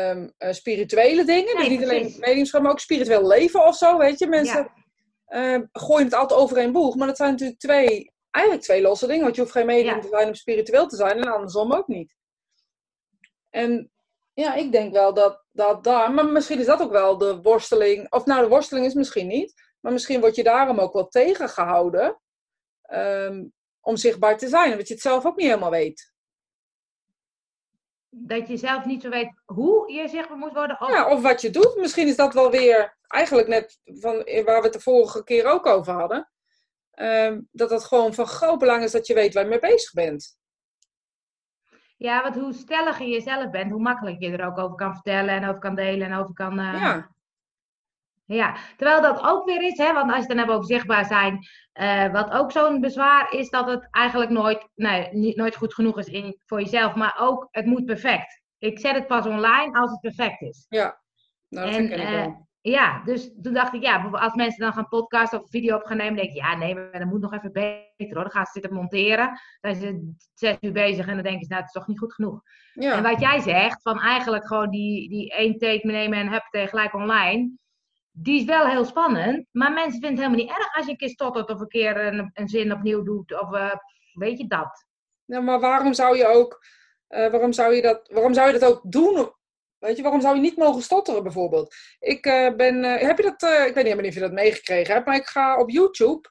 um, 0.10 0.34
spirituele 0.38 1.26
dingen. 1.26 1.58
dus 1.58 1.68
niet 1.68 1.84
alleen 1.84 2.16
mediumschap, 2.20 2.62
maar 2.62 2.72
ook 2.72 2.80
spiritueel 2.80 3.28
leven 3.28 3.66
of 3.66 3.76
zo, 3.76 3.98
weet 3.98 4.20
je. 4.20 4.28
Mensen 4.28 4.72
ja. 5.28 5.68
gooien 5.72 6.06
het 6.06 6.14
altijd 6.14 6.40
over 6.40 6.58
een 6.58 6.72
boeg, 6.72 6.96
maar 6.96 7.08
dat 7.08 7.18
zijn 7.18 7.32
natuurlijk 7.32 7.60
twee 7.60 8.14
eigenlijk 8.36 8.66
twee 8.66 8.82
losse 8.82 9.08
dingen. 9.08 9.24
Want 9.24 9.36
je 9.36 9.42
hoeft 9.42 9.54
geen 9.54 9.66
medium 9.66 10.02
te 10.02 10.08
zijn 10.08 10.28
om 10.28 10.34
spiritueel 10.34 10.88
te 10.88 10.96
zijn 10.96 11.18
en 11.18 11.34
andersom 11.34 11.74
ook 11.74 11.88
niet. 11.88 12.16
En 13.50 13.92
ja, 14.34 14.54
ik 14.54 14.72
denk 14.72 14.94
wel 14.94 15.14
dat, 15.14 15.46
dat 15.52 15.84
daar, 15.84 16.12
maar 16.12 16.26
misschien 16.26 16.60
is 16.60 16.66
dat 16.66 16.82
ook 16.82 16.92
wel 16.92 17.18
de 17.18 17.42
worsteling, 17.42 18.12
of 18.12 18.26
nou 18.26 18.42
de 18.42 18.48
worsteling 18.48 18.86
is 18.86 18.94
misschien 18.94 19.28
niet, 19.28 19.54
maar 19.80 19.92
misschien 19.92 20.20
word 20.20 20.36
je 20.36 20.44
daarom 20.44 20.80
ook 20.80 20.94
wel 20.94 21.08
tegengehouden 21.08 22.22
um, 22.94 23.54
om 23.82 23.96
zichtbaar 23.96 24.38
te 24.38 24.48
zijn, 24.48 24.72
omdat 24.72 24.88
je 24.88 24.94
het 24.94 25.04
zelf 25.04 25.26
ook 25.26 25.36
niet 25.36 25.48
helemaal 25.48 25.70
weet. 25.70 26.14
Dat 28.18 28.48
je 28.48 28.58
zelf 28.58 28.86
niet 28.86 29.02
zo 29.02 29.10
weet 29.10 29.34
hoe 29.46 29.94
je 29.94 30.08
zichtbaar 30.08 30.38
moet 30.38 30.54
worden? 30.54 30.82
Of... 30.82 30.90
Ja, 30.90 31.10
of 31.10 31.22
wat 31.22 31.42
je 31.42 31.50
doet. 31.50 31.76
Misschien 31.78 32.08
is 32.08 32.16
dat 32.16 32.34
wel 32.34 32.52
weer, 32.52 32.98
eigenlijk 33.08 33.48
net 33.48 33.80
van 33.86 34.16
waar 34.16 34.60
we 34.60 34.64
het 34.64 34.74
de 34.74 34.80
vorige 34.80 35.24
keer 35.24 35.46
ook 35.46 35.66
over 35.66 35.94
hadden. 35.94 36.30
Ehm, 36.92 37.42
dat 37.52 37.70
het 37.70 37.84
gewoon 37.84 38.14
van 38.14 38.26
groot 38.26 38.60
belang 38.60 38.84
is 38.84 38.92
dat 38.92 39.08
je 39.08 39.14
weet 39.14 39.34
waar 39.34 39.44
je 39.44 39.50
mee 39.50 39.60
bezig 39.60 39.94
bent. 39.94 40.38
Ja, 41.98 42.22
want 42.22 42.36
hoe 42.36 42.54
stelliger 42.54 43.06
je 43.06 43.12
jezelf 43.12 43.50
bent, 43.50 43.72
hoe 43.72 43.82
makkelijker 43.82 44.32
je 44.32 44.38
er 44.38 44.46
ook 44.46 44.58
over 44.58 44.76
kan 44.76 44.94
vertellen 44.94 45.36
en 45.36 45.48
over 45.48 45.60
kan 45.60 45.76
delen 45.76 46.12
en 46.12 46.18
over 46.18 46.34
kan. 46.34 46.60
Uh... 46.60 46.74
Ja. 46.74 47.15
Ja, 48.28 48.56
terwijl 48.78 49.02
dat 49.02 49.24
ook 49.24 49.46
weer 49.46 49.62
is, 49.62 49.78
hè, 49.78 49.94
want 49.94 50.06
als 50.06 50.14
je 50.14 50.20
het 50.20 50.28
dan 50.28 50.38
hebt 50.38 50.52
over 50.52 50.66
zichtbaar 50.66 51.06
zijn, 51.06 51.40
uh, 51.74 52.12
wat 52.12 52.32
ook 52.32 52.52
zo'n 52.52 52.82
bezwaar 52.82 53.34
is, 53.34 53.50
dat 53.50 53.68
het 53.68 53.88
eigenlijk 53.92 54.32
nooit, 54.32 54.68
nee, 54.76 55.10
niet, 55.12 55.36
nooit 55.36 55.56
goed 55.56 55.74
genoeg 55.74 56.00
is 56.00 56.08
in, 56.08 56.42
voor 56.46 56.60
jezelf, 56.60 56.96
maar 56.96 57.16
ook 57.20 57.48
het 57.52 57.66
moet 57.66 57.86
perfect. 57.86 58.44
Ik 58.58 58.80
zet 58.80 58.96
het 58.96 59.08
pas 59.08 59.26
online 59.26 59.80
als 59.80 59.92
het 59.92 60.00
perfect 60.00 60.42
is. 60.42 60.66
Ja, 60.70 61.02
nou, 61.50 61.66
dat 61.66 61.76
en, 61.76 61.92
ik 61.92 61.98
wel. 61.98 62.28
Uh, 62.28 62.36
ja, 62.72 63.04
dus 63.04 63.32
toen 63.42 63.54
dacht 63.54 63.74
ik, 63.74 63.82
ja, 63.82 64.10
als 64.12 64.34
mensen 64.34 64.60
dan 64.60 64.74
gaan 64.74 64.88
podcasten 64.88 65.42
of 65.42 65.50
video 65.50 65.76
op 65.76 65.86
gaan 65.86 65.98
nemen, 65.98 66.16
denk 66.16 66.30
ik, 66.30 66.36
ja, 66.36 66.56
nee, 66.56 66.76
maar 66.76 66.92
dat 66.92 67.06
moet 67.06 67.22
nog 67.22 67.34
even 67.34 67.52
beter 67.52 68.16
hoor. 68.16 68.24
Dan 68.24 68.32
gaan 68.32 68.46
ze 68.46 68.52
zitten 68.52 68.74
monteren, 68.74 69.40
dan 69.62 69.76
zijn 69.76 70.16
ze 70.18 70.28
zes 70.34 70.58
uur 70.60 70.72
bezig 70.72 71.08
en 71.08 71.14
dan 71.14 71.24
denken 71.24 71.42
ze, 71.42 71.48
nou, 71.48 71.60
het 71.62 71.66
is 71.66 71.82
toch 71.82 71.88
niet 71.88 72.00
goed 72.00 72.14
genoeg. 72.14 72.42
Ja. 72.74 72.94
En 72.94 73.04
wat 73.04 73.20
jij 73.20 73.40
zegt, 73.40 73.82
van 73.82 74.00
eigenlijk 74.00 74.48
gewoon 74.48 74.70
die, 74.70 75.10
die 75.10 75.32
één 75.32 75.58
take 75.58 75.88
nemen 75.88 76.20
en 76.20 76.28
heb 76.28 76.44
tegen 76.50 76.70
gelijk 76.70 76.94
online, 76.94 77.58
die 78.18 78.40
is 78.40 78.46
wel 78.46 78.68
heel 78.68 78.86
spannend, 78.86 79.48
maar 79.52 79.72
mensen 79.72 80.02
vinden 80.02 80.10
het 80.10 80.20
helemaal 80.20 80.46
niet 80.46 80.50
erg 80.50 80.76
als 80.76 80.86
je 80.86 80.92
een 80.92 80.98
keer 80.98 81.10
stottert 81.10 81.50
of 81.50 81.60
een 81.60 81.68
keer 81.68 81.98
een, 81.98 82.32
een 82.34 82.48
zin 82.48 82.72
opnieuw 82.72 83.04
doet, 83.04 83.42
of 83.42 83.54
uh, 83.54 83.74
weet 84.14 84.38
je 84.38 84.48
dat. 84.48 84.86
Ja, 85.26 85.40
maar 85.40 85.60
waarom 85.60 85.94
zou 85.94 86.18
je 86.18 86.28
ook, 86.28 86.66
uh, 87.10 87.30
waarom 87.30 87.54
zou 87.54 87.74
je 87.74 87.82
dat, 87.82 88.10
waarom 88.14 88.34
zou 88.34 88.52
je 88.52 88.60
dat 88.60 88.72
ook 88.72 88.82
doen 88.84 89.34
Weet 89.80 89.98
je, 89.98 90.04
waarom 90.04 90.22
zou 90.22 90.36
je 90.36 90.42
niet 90.42 90.58
mogen 90.58 90.82
stotteren 90.82 91.24
bijvoorbeeld? 91.24 91.76
Ik 92.00 92.26
uh, 92.26 92.56
ben, 92.56 92.84
heb 92.84 93.18
je 93.18 93.24
dat, 93.24 93.42
ik 93.42 93.50
weet 93.50 93.76
niet 93.76 93.84
helemaal 93.84 94.06
of 94.06 94.14
je 94.14 94.20
dat 94.20 94.32
meegekregen 94.32 94.94
hebt, 94.94 95.06
maar 95.06 95.16
ik 95.16 95.26
ga 95.26 95.60
op 95.60 95.70
YouTube 95.70 96.30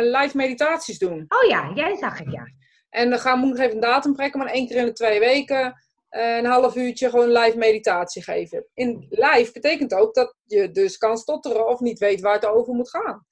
live 0.00 0.30
meditaties 0.36 0.98
doen. 0.98 1.24
Oh 1.28 1.48
ja, 1.48 1.70
jij 1.74 1.96
zag 1.96 2.18
het, 2.18 2.32
ja. 2.32 2.42
En 2.90 3.10
dan 3.10 3.18
gaan, 3.18 3.38
moet 3.38 3.48
ik 3.48 3.54
nog 3.54 3.64
even 3.64 3.74
een 3.74 3.82
datum 3.82 4.14
trekken, 4.14 4.38
maar 4.38 4.48
één 4.48 4.66
keer 4.66 4.76
in 4.76 4.84
de 4.84 4.92
twee 4.92 5.20
weken 5.20 5.74
een 6.08 6.44
half 6.44 6.76
uurtje 6.76 7.10
gewoon 7.10 7.32
live 7.32 7.56
meditatie 7.56 8.22
geven. 8.22 8.66
In 8.74 9.06
live 9.10 9.52
betekent 9.52 9.94
ook 9.94 10.14
dat 10.14 10.34
je 10.44 10.70
dus 10.70 10.96
kan 10.96 11.16
stotteren 11.16 11.68
of 11.68 11.80
niet 11.80 11.98
weet 11.98 12.20
waar 12.20 12.34
het 12.34 12.46
over 12.46 12.74
moet 12.74 12.90
gaan. 12.90 13.26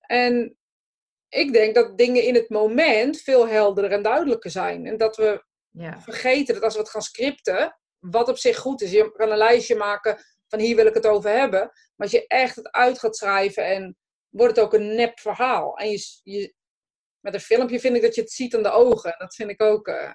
En 0.00 0.56
ik 1.28 1.52
denk 1.52 1.74
dat 1.74 1.98
dingen 1.98 2.22
in 2.22 2.34
het 2.34 2.48
moment 2.48 3.20
veel 3.20 3.48
helderder 3.48 3.92
en 3.92 4.02
duidelijker 4.02 4.50
zijn. 4.50 4.86
En 4.86 4.96
dat 4.96 5.16
we 5.16 5.44
ja. 5.70 6.00
vergeten 6.00 6.54
dat 6.54 6.62
als 6.62 6.74
we 6.74 6.80
het 6.80 6.90
gaan 6.90 7.02
scripten, 7.02 7.78
wat 7.98 8.28
op 8.28 8.38
zich 8.38 8.58
goed 8.58 8.82
is. 8.82 8.90
Je 8.90 9.12
kan 9.12 9.30
een 9.30 9.36
lijstje 9.36 9.76
maken 9.76 10.18
van 10.48 10.58
hier 10.58 10.76
wil 10.76 10.86
ik 10.86 10.94
het 10.94 11.06
over 11.06 11.30
hebben. 11.30 11.60
Maar 11.60 11.72
als 11.96 12.10
je 12.10 12.26
echt 12.26 12.56
het 12.56 12.70
uit 12.70 12.98
gaat 12.98 13.16
schrijven 13.16 13.64
en 13.64 13.96
wordt 14.28 14.56
het 14.56 14.64
ook 14.64 14.74
een 14.74 14.94
nep 14.94 15.20
verhaal. 15.20 15.76
En 15.78 15.90
je, 15.90 16.20
je, 16.22 16.54
met 17.20 17.34
een 17.34 17.40
filmpje 17.40 17.80
vind 17.80 17.96
ik 17.96 18.02
dat 18.02 18.14
je 18.14 18.20
het 18.20 18.32
ziet 18.32 18.54
aan 18.54 18.62
de 18.62 18.70
ogen. 18.70 19.14
Dat 19.18 19.34
vind 19.34 19.50
ik 19.50 19.62
ook. 19.62 19.88
Uh, 19.88 20.12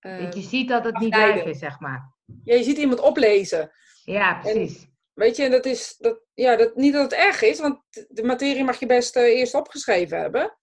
dat 0.00 0.34
je 0.34 0.40
ziet 0.40 0.68
dat 0.68 0.84
het 0.84 0.98
niet 0.98 1.16
live 1.16 1.50
is, 1.50 1.58
zeg 1.58 1.80
maar. 1.80 2.12
Ja, 2.44 2.54
je 2.54 2.62
ziet 2.62 2.78
iemand 2.78 3.00
oplezen. 3.00 3.70
Ja, 4.04 4.38
precies. 4.38 4.86
weet 5.12 5.36
je, 5.36 5.44
en 5.44 5.50
dat 5.50 5.64
is 5.64 5.96
dat, 5.98 6.20
ja, 6.34 6.56
dat, 6.56 6.76
niet 6.76 6.92
dat 6.92 7.02
het 7.02 7.20
erg 7.20 7.42
is, 7.42 7.60
want 7.60 7.80
de 8.08 8.22
materie 8.22 8.64
mag 8.64 8.80
je 8.80 8.86
best 8.86 9.16
uh, 9.16 9.22
eerst 9.22 9.54
opgeschreven 9.54 10.20
hebben. 10.20 10.58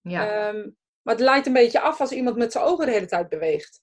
Ja. 0.00 0.48
Um, 0.48 0.76
maar 1.02 1.14
het 1.14 1.24
leidt 1.24 1.46
een 1.46 1.52
beetje 1.52 1.80
af 1.80 2.00
als 2.00 2.12
iemand 2.12 2.36
met 2.36 2.52
zijn 2.52 2.64
ogen 2.64 2.86
de 2.86 2.92
hele 2.92 3.06
tijd 3.06 3.28
beweegt. 3.28 3.80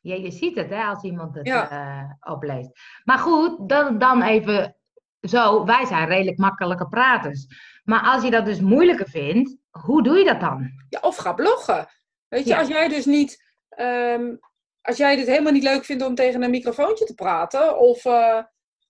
Ja, 0.00 0.14
je 0.14 0.30
ziet 0.30 0.56
het 0.56 0.70
hè, 0.70 0.82
als 0.82 1.02
iemand 1.02 1.34
het 1.34 1.46
ja. 1.46 1.72
uh, 1.72 2.32
opleest. 2.32 2.70
Maar 3.04 3.18
goed, 3.18 3.68
dan, 3.68 3.98
dan 3.98 4.22
even 4.22 4.76
zo. 5.20 5.64
Wij 5.64 5.86
zijn 5.86 6.08
redelijk 6.08 6.38
makkelijke 6.38 6.88
praters. 6.88 7.46
Maar 7.84 8.02
als 8.02 8.22
je 8.22 8.30
dat 8.30 8.44
dus 8.44 8.60
moeilijker 8.60 9.08
vindt, 9.08 9.56
hoe 9.70 10.02
doe 10.02 10.18
je 10.18 10.24
dat 10.24 10.40
dan? 10.40 10.70
Ja, 10.88 11.00
of 11.00 11.16
ga 11.16 11.32
bloggen. 11.32 11.88
Weet 12.28 12.46
je, 12.46 12.58
als 12.58 12.68
jij 12.68 12.88
dus 12.88 13.04
niet... 13.04 13.48
Um, 13.80 14.38
als 14.80 14.96
jij 14.96 15.16
het 15.16 15.26
helemaal 15.26 15.52
niet 15.52 15.62
leuk 15.62 15.84
vindt 15.84 16.04
om 16.04 16.14
tegen 16.14 16.42
een 16.42 16.50
microfoontje 16.50 17.04
te 17.04 17.14
praten, 17.14 17.78
of... 17.78 18.04
Uh, 18.04 18.42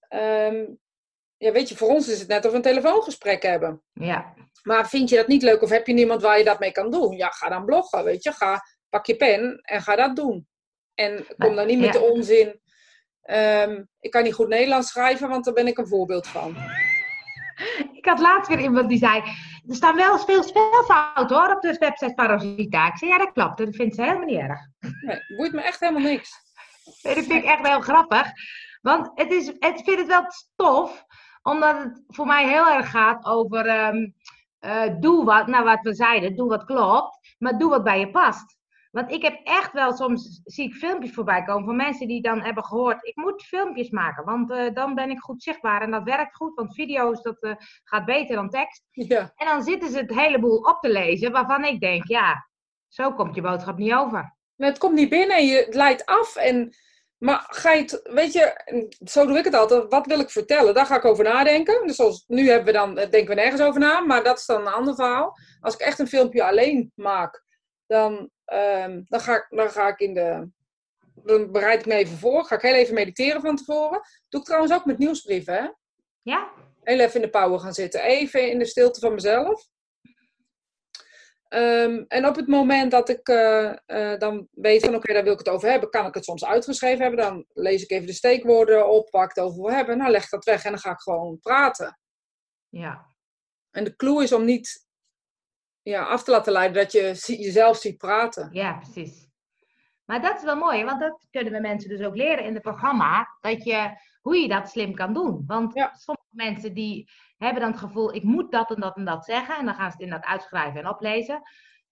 um, 0.09 0.79
ja, 1.37 1.53
weet 1.53 1.69
je, 1.69 1.77
voor 1.77 1.89
ons 1.89 2.09
is 2.09 2.19
het 2.19 2.29
net 2.29 2.45
of 2.45 2.51
we 2.51 2.57
een 2.57 2.63
telefoongesprek 2.63 3.43
hebben. 3.43 3.83
Ja. 3.93 4.35
Maar 4.63 4.89
vind 4.89 5.09
je 5.09 5.17
dat 5.17 5.27
niet 5.27 5.43
leuk 5.43 5.63
of 5.63 5.71
heb 5.71 5.87
je 5.87 5.93
niemand 5.93 6.23
waar 6.23 6.39
je 6.39 6.45
dat 6.45 6.59
mee 6.59 6.73
kan 6.73 6.91
doen? 6.91 7.17
Ja, 7.17 7.29
ga 7.29 7.49
dan 7.49 7.65
bloggen, 7.65 8.05
weet 8.05 8.23
je. 8.23 8.33
Ga, 8.33 8.61
pak 8.89 9.07
je 9.07 9.17
pen 9.17 9.61
en 9.63 9.83
ga 9.83 9.97
dat 9.97 10.17
doen. 10.17 10.49
En 10.95 11.27
kom 11.39 11.55
dan 11.55 11.67
niet 11.67 11.81
met 11.81 11.93
de 11.93 12.01
onzin. 12.01 12.61
Um, 13.31 13.89
ik 14.01 14.11
kan 14.11 14.23
niet 14.23 14.35
goed 14.35 14.49
Nederlands 14.49 14.89
schrijven, 14.89 15.29
want 15.29 15.45
daar 15.45 15.55
ben 15.55 15.67
ik 15.67 15.79
een 15.79 15.89
voorbeeld 15.89 16.27
van. 16.27 16.57
Ik 18.01 18.07
had 18.07 18.19
laatst 18.19 18.49
weer 18.49 18.61
iemand 18.61 18.89
die 18.89 18.99
zei: 18.99 19.23
Er 19.69 19.75
staan 19.75 19.97
wel 19.97 20.19
veel 20.19 20.43
spelfouten 20.43 21.37
hoor 21.37 21.55
op 21.55 21.61
de 21.61 21.77
website 21.79 22.15
Parasita. 22.15 22.87
Ik 22.87 22.97
zei: 22.97 23.11
Ja, 23.11 23.19
dat 23.19 23.33
klopt. 23.33 23.59
Dat 23.59 23.77
vindt 23.77 23.95
ze 23.95 24.03
helemaal 24.03 24.27
niet 24.27 24.39
erg. 24.39 24.61
Nee, 25.01 25.37
boeit 25.37 25.53
me 25.53 25.63
echt 25.63 25.81
helemaal 25.81 26.03
niks. 26.03 26.31
Nee, 27.03 27.15
dat 27.15 27.25
vind 27.25 27.43
ik 27.43 27.49
echt 27.49 27.63
wel 27.63 27.81
grappig. 27.81 28.33
Want 28.81 29.11
het 29.15 29.33
is, 29.33 29.49
ik 29.49 29.81
vind 29.85 29.99
het 29.99 30.07
wel 30.07 30.25
tof, 30.57 31.05
omdat 31.43 31.79
het 31.79 32.03
voor 32.07 32.27
mij 32.27 32.49
heel 32.49 32.69
erg 32.69 32.91
gaat 32.91 33.25
over. 33.25 33.87
Um, 33.87 34.15
uh, 34.61 35.01
doe 35.01 35.25
wat, 35.25 35.47
nou 35.47 35.65
wat 35.65 35.83
we 35.83 35.95
zeiden, 35.95 36.37
doe 36.37 36.49
wat 36.49 36.65
klopt, 36.65 37.35
maar 37.39 37.59
doe 37.59 37.71
wat 37.71 37.85
bij 37.85 38.01
je 38.01 38.11
past. 38.11 38.57
Want 38.91 39.13
ik 39.13 39.23
heb 39.23 39.41
echt 39.45 39.73
wel 39.73 39.93
soms 39.93 40.41
zie 40.45 40.67
ik 40.67 40.75
filmpjes 40.75 41.15
voorbij 41.15 41.43
komen 41.43 41.65
van 41.65 41.77
mensen 41.77 42.09
die 42.09 42.23
dan 42.23 42.41
hebben 42.41 42.65
gehoord, 42.65 43.07
ik 43.07 43.17
moet 43.17 43.43
filmpjes 43.43 43.91
maken, 43.91 44.25
want 44.25 44.51
uh, 44.51 44.75
dan 44.75 44.95
ben 44.95 45.11
ik 45.11 45.19
goed 45.19 45.43
zichtbaar 45.43 45.83
en 45.83 45.91
dat 45.91 46.03
werkt 46.03 46.37
goed, 46.37 46.55
want 46.55 46.75
video's 46.75 47.23
dat 47.23 47.37
uh, 47.41 47.53
gaat 47.85 48.05
beter 48.05 48.37
dan 48.37 48.51
tekst. 48.51 48.85
Ja. 48.91 49.33
En 49.35 49.47
dan 49.47 49.63
zitten 49.63 49.91
ze 49.91 49.99
het 49.99 50.15
heleboel 50.15 50.59
op 50.59 50.79
te 50.81 50.89
lezen 50.89 51.33
waarvan 51.33 51.65
ik 51.65 51.81
denk, 51.81 52.09
ja, 52.09 52.49
zo 52.89 53.13
komt 53.13 53.35
je 53.35 53.41
boodschap 53.41 53.77
niet 53.77 53.95
over. 53.95 54.37
Het 54.57 54.79
komt 54.79 54.95
niet 54.95 55.09
binnen 55.09 55.37
en 55.37 55.47
je 55.47 55.67
leidt 55.71 56.07
af 56.07 56.37
en 56.37 56.75
maar 57.21 57.47
ga 57.49 57.73
je 57.73 57.83
het, 57.83 58.01
weet 58.03 58.33
je, 58.33 58.61
zo 59.05 59.27
doe 59.27 59.39
ik 59.39 59.45
het 59.45 59.55
altijd. 59.55 59.87
Wat 59.89 60.07
wil 60.07 60.21
ik 60.21 60.31
vertellen? 60.31 60.75
Daar 60.75 60.87
ga 60.87 60.97
ik 60.97 61.05
over 61.05 61.25
nadenken. 61.25 61.87
Dus 61.87 61.97
zoals 61.97 62.25
nu 62.27 62.49
hebben 62.49 62.67
we 62.67 62.73
dan, 62.73 62.95
denken 62.95 63.27
we 63.27 63.35
nergens 63.35 63.63
over 63.63 63.81
na, 63.81 64.01
maar 64.01 64.25
dat 64.25 64.39
is 64.39 64.47
dan 64.47 64.61
een 64.61 64.73
ander 64.73 64.95
verhaal. 64.95 65.37
Als 65.61 65.75
ik 65.75 65.81
echt 65.81 65.99
een 65.99 66.09
filmpje 66.09 66.45
alleen 66.45 66.93
maak, 66.95 67.45
dan, 67.87 68.31
um, 68.53 69.05
dan, 69.09 69.21
ga 69.21 69.37
ik, 69.37 69.47
dan 69.49 69.71
ga 69.71 69.89
ik 69.89 69.99
in 69.99 70.15
de. 70.15 70.51
dan 71.15 71.53
bereid 71.53 71.81
ik 71.81 71.87
me 71.87 71.95
even 71.95 72.19
voor. 72.19 72.45
Ga 72.45 72.55
ik 72.55 72.63
heel 72.63 72.75
even 72.75 72.95
mediteren 72.95 73.41
van 73.41 73.57
tevoren. 73.57 74.01
Doe 74.29 74.41
ik 74.41 74.47
trouwens 74.47 74.73
ook 74.73 74.85
met 74.85 74.99
nieuwsbrieven, 74.99 75.55
hè? 75.55 75.69
Ja? 76.23 76.51
Heel 76.83 76.99
even 76.99 77.15
in 77.15 77.21
de 77.21 77.31
power 77.31 77.59
gaan 77.59 77.75
zitten. 77.75 78.03
Even 78.03 78.51
in 78.51 78.59
de 78.59 78.65
stilte 78.65 79.01
van 79.01 79.15
mezelf. 79.15 79.69
Ehm, 81.51 82.05
en 82.09 82.27
op 82.27 82.37
het 82.37 82.47
moment 82.47 82.91
dat 82.91 83.09
ik 83.09 83.29
eh, 83.29 83.73
eh, 83.87 84.19
dan 84.19 84.49
weet 84.51 84.85
van 84.85 84.95
oké, 84.95 85.13
daar 85.13 85.23
wil 85.23 85.33
ik 85.33 85.39
het 85.39 85.49
over 85.49 85.71
hebben, 85.71 85.91
kan 85.91 86.07
ik 86.07 86.15
het 86.15 86.25
soms 86.25 86.45
uitgeschreven 86.45 87.01
hebben. 87.01 87.25
Dan 87.25 87.47
lees 87.53 87.83
ik 87.83 87.91
even 87.91 88.07
de 88.07 88.13
steekwoorden 88.13 88.91
op, 88.91 89.11
waar 89.11 89.25
ik 89.25 89.35
het 89.35 89.45
over 89.45 89.63
wil 89.63 89.73
hebben. 89.73 89.99
Nou, 89.99 90.11
leg 90.11 90.29
dat 90.29 90.45
weg 90.45 90.65
en 90.65 90.71
dan 90.71 90.81
ga 90.81 90.91
ik 90.91 91.01
gewoon 91.01 91.39
praten. 91.41 91.99
Ja. 92.69 93.07
En 93.71 93.85
de 93.85 93.97
clue 93.97 94.23
is 94.23 94.33
om 94.33 94.45
niet 94.45 94.89
ja, 95.83 96.03
af 96.05 96.23
te 96.23 96.31
laten 96.31 96.53
leiden 96.53 96.83
dat 96.83 96.93
je 96.93 97.15
jezelf 97.27 97.77
ziet 97.77 97.97
praten. 97.99 98.49
Ja, 98.53 98.73
precies. 98.77 99.29
Maar 100.05 100.23
dat 100.23 100.37
is 100.37 100.43
wel 100.45 100.57
mooi, 100.57 100.85
want 100.85 101.01
dat 101.01 101.27
kunnen 101.31 101.53
we 101.53 101.61
mensen 101.61 101.89
dus 101.89 102.01
ook 102.07 102.17
leren 102.17 102.45
in 102.45 102.55
het 102.55 102.63
programma. 102.63 103.29
Dat 103.41 103.65
je, 103.65 103.91
hoe 104.21 104.37
je 104.37 104.49
dat 104.49 104.69
slim 104.71 104.95
kan 104.95 105.13
doen. 105.13 105.43
Want 105.47 105.75
Ja. 105.75 105.95
sommige 105.95 106.27
mensen 106.31 106.75
die 106.75 107.11
hebben 107.37 107.63
dan 107.63 107.71
het 107.71 107.81
gevoel, 107.81 108.15
ik 108.15 108.23
moet 108.23 108.53
dat 108.53 108.71
en 108.75 108.81
dat 108.81 108.97
en 108.97 109.05
dat 109.05 109.25
zeggen. 109.25 109.57
En 109.59 109.65
dan 109.65 109.75
gaan 109.75 109.91
ze 109.91 109.97
het 109.97 110.05
inderdaad 110.05 110.31
uitschrijven 110.31 110.81
en 110.81 110.89
oplezen. 110.89 111.43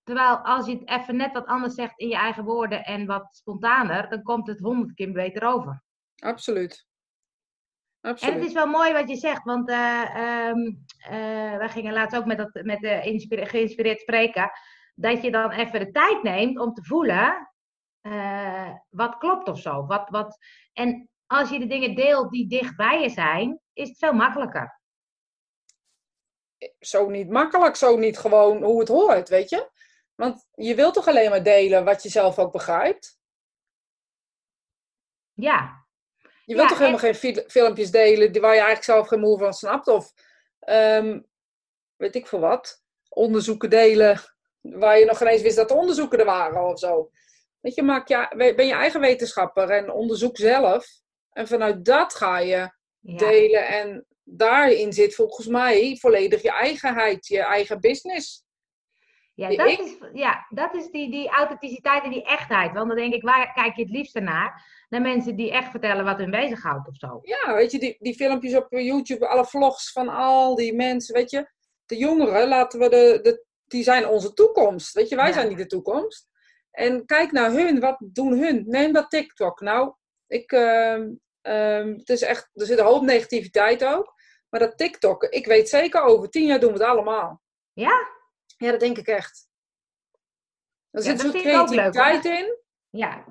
Terwijl 0.02 0.37
als 0.37 0.66
je 0.66 0.73
het 0.78 0.88
even 0.88 1.16
net 1.16 1.33
wat 1.33 1.47
anders 1.47 1.75
zegt 1.75 1.99
in 1.99 2.09
je 2.09 2.16
eigen 2.16 2.45
woorden 2.45 2.85
en 2.85 3.07
wat 3.07 3.28
spontaner, 3.30 4.09
dan 4.09 4.23
komt 4.23 4.47
het 4.47 4.61
honderd 4.61 4.95
keer 4.95 5.12
beter 5.12 5.42
over. 5.42 5.83
Absoluut. 6.18 6.87
En 8.00 8.32
het 8.32 8.44
is 8.44 8.52
wel 8.52 8.66
mooi 8.66 8.92
wat 8.92 9.08
je 9.08 9.16
zegt, 9.16 9.44
want 9.44 9.68
eh, 9.68 10.52
wij 11.56 11.68
gingen 11.68 11.92
laatst 11.92 12.16
ook 12.16 12.24
met, 12.24 12.38
dat, 12.38 12.50
met 12.52 12.80
de 12.80 13.00
inspire- 13.02 13.46
geïnspireerd 13.46 14.00
spreken, 14.00 14.50
dat 14.94 15.22
je 15.22 15.30
dan 15.30 15.50
even 15.50 15.80
de 15.80 15.90
tijd 15.90 16.22
neemt 16.22 16.58
om 16.58 16.72
te 16.72 16.84
voelen 16.84 17.48
eh, 18.00 18.74
wat 18.88 19.18
klopt 19.18 19.48
of 19.48 19.60
zo. 19.60 19.86
Wat, 19.86 20.08
wat, 20.08 20.38
en 20.72 21.08
als 21.26 21.50
je 21.50 21.58
de 21.58 21.66
dingen 21.66 21.94
deelt 21.94 22.30
die 22.30 22.48
dicht 22.48 22.76
bij 22.76 23.00
je 23.00 23.08
zijn, 23.08 23.60
is 23.72 23.88
het 23.88 23.98
veel 23.98 24.12
makkelijker. 24.12 24.80
Zo 26.78 27.08
niet 27.08 27.30
makkelijk, 27.30 27.76
zo 27.76 27.96
niet 27.96 28.18
gewoon 28.18 28.62
hoe 28.62 28.78
het 28.80 28.88
hoort, 28.88 29.28
weet 29.28 29.50
je? 29.50 29.70
Want 30.14 30.46
je 30.54 30.74
wilt 30.74 30.94
toch 30.94 31.06
alleen 31.06 31.30
maar 31.30 31.42
delen 31.42 31.84
wat 31.84 32.02
je 32.02 32.08
zelf 32.08 32.38
ook 32.38 32.52
begrijpt? 32.52 33.18
Ja, 35.32 35.77
Je 36.48 36.54
wilt 36.54 36.68
Ja, 36.68 36.68
toch 36.68 36.78
helemaal 36.78 37.00
geen 37.00 37.14
fil- 37.14 37.44
filmpjes 37.46 37.90
delen 37.90 38.32
die, 38.32 38.40
waar 38.40 38.54
je 38.54 38.60
eigenlijk 38.60 38.84
zelf 38.84 39.08
geen 39.08 39.20
moe 39.20 39.38
van 39.38 39.52
snapt? 39.52 39.88
Of 39.88 40.12
ehm, 40.60 41.20
weet 41.96 42.14
ik 42.14 42.26
veel 42.26 42.40
wat. 42.40 42.82
Onderzoeken 43.08 43.70
delen 43.70 44.20
waar 44.60 44.98
je 44.98 45.04
nog 45.04 45.18
geen 45.18 45.28
eens 45.28 45.42
wist 45.42 45.56
dat 45.56 45.70
er 45.70 45.76
onderzoeken 45.76 46.18
er 46.18 46.24
waren 46.24 46.64
of 46.66 46.78
zo. 46.78 47.10
Weet 47.60 47.74
je, 47.74 47.82
maak 47.82 48.08
je, 48.08 48.52
ben 48.56 48.66
je 48.66 48.72
eigen 48.72 49.00
wetenschapper 49.00 49.70
en 49.70 49.90
onderzoek 49.90 50.36
zelf. 50.36 50.86
En 51.32 51.46
vanuit 51.48 51.84
dat 51.84 52.14
ga 52.14 52.38
je 52.38 52.70
ja. 53.00 53.16
delen. 53.16 53.66
En 53.66 54.06
daarin 54.24 54.92
zit 54.92 55.14
volgens 55.14 55.46
mij 55.46 55.96
volledig 56.00 56.42
je 56.42 56.52
eigenheid, 56.52 57.26
je 57.26 57.40
eigen 57.40 57.80
business. 57.80 58.44
Ja, 59.38 59.57
dat 59.57 59.66
ik- 59.68 59.78
is, 59.78 59.97
ja, 60.12 60.47
dat 60.49 60.75
is 60.75 60.90
die, 60.90 61.11
die 61.11 61.28
authenticiteit 61.28 62.02
en 62.04 62.11
die 62.11 62.25
echtheid. 62.25 62.73
Want 62.73 62.88
dan 62.88 62.97
denk 62.97 63.14
ik, 63.14 63.23
waar 63.23 63.52
kijk 63.52 63.76
je 63.76 63.83
het 63.83 63.90
liefste 63.90 64.21
naar? 64.21 64.66
Naar 64.88 65.00
mensen 65.00 65.37
die 65.37 65.52
echt 65.52 65.71
vertellen 65.71 66.04
wat 66.04 66.18
hun 66.18 66.30
bezighoudt 66.30 66.88
of 66.88 66.97
zo. 66.97 67.18
Ja, 67.23 67.54
weet 67.54 67.73
je, 67.73 67.78
die, 67.78 67.97
die 67.99 68.14
filmpjes 68.14 68.54
op 68.54 68.66
YouTube, 68.71 69.26
alle 69.28 69.45
vlogs 69.45 69.92
van 69.92 70.09
al 70.09 70.54
die 70.54 70.75
mensen, 70.75 71.14
weet 71.14 71.30
je. 71.30 71.50
De 71.87 71.97
jongeren, 71.97 72.49
laten 72.49 72.78
we 72.80 72.88
de, 72.88 73.18
de, 73.23 73.45
die 73.66 73.83
zijn 73.83 74.09
onze 74.09 74.33
toekomst. 74.33 74.92
Weet 74.95 75.09
je, 75.09 75.16
wij 75.16 75.26
Ja. 75.26 75.33
zijn 75.33 75.49
niet 75.49 75.59
de 75.59 75.66
toekomst. 75.66 76.28
En 76.71 77.07
kijk 77.07 77.33
naar 77.33 77.50
hun, 77.50 77.80
wat 77.80 77.97
doen 78.00 78.38
hun? 78.38 78.64
Neem 78.66 78.92
dat 78.92 79.11
TikTok. 79.11 79.61
Nou, 79.61 79.92
ik, 80.26 80.52
ehm, 80.52 81.09
ehm, 81.42 81.88
het 81.97 82.09
is 82.09 82.23
echt, 82.23 82.50
er 82.54 82.66
zit 82.66 82.78
een 82.78 82.85
hoop 82.85 83.02
negativiteit 83.02 83.85
ook. 83.85 84.14
Maar 84.49 84.61
dat 84.61 84.78
TikTok, 84.78 85.23
ik 85.25 85.47
weet 85.47 85.68
zeker, 85.68 86.02
over 86.02 86.30
tien 86.30 86.47
jaar 86.47 86.61
doen 86.61 86.73
we 86.73 86.78
het 86.78 86.88
allemaal. 86.88 87.42
Ja? 87.73 88.16
Ja, 88.58 88.70
dat 88.70 88.80
denk 88.80 88.98
ik 88.98 89.06
echt. 89.06 89.48
Er 90.90 91.02
zit 91.02 91.22
leuk, 91.22 91.32
creativiteit 91.32 92.24
in. 92.24 92.56
Ja. 92.90 93.24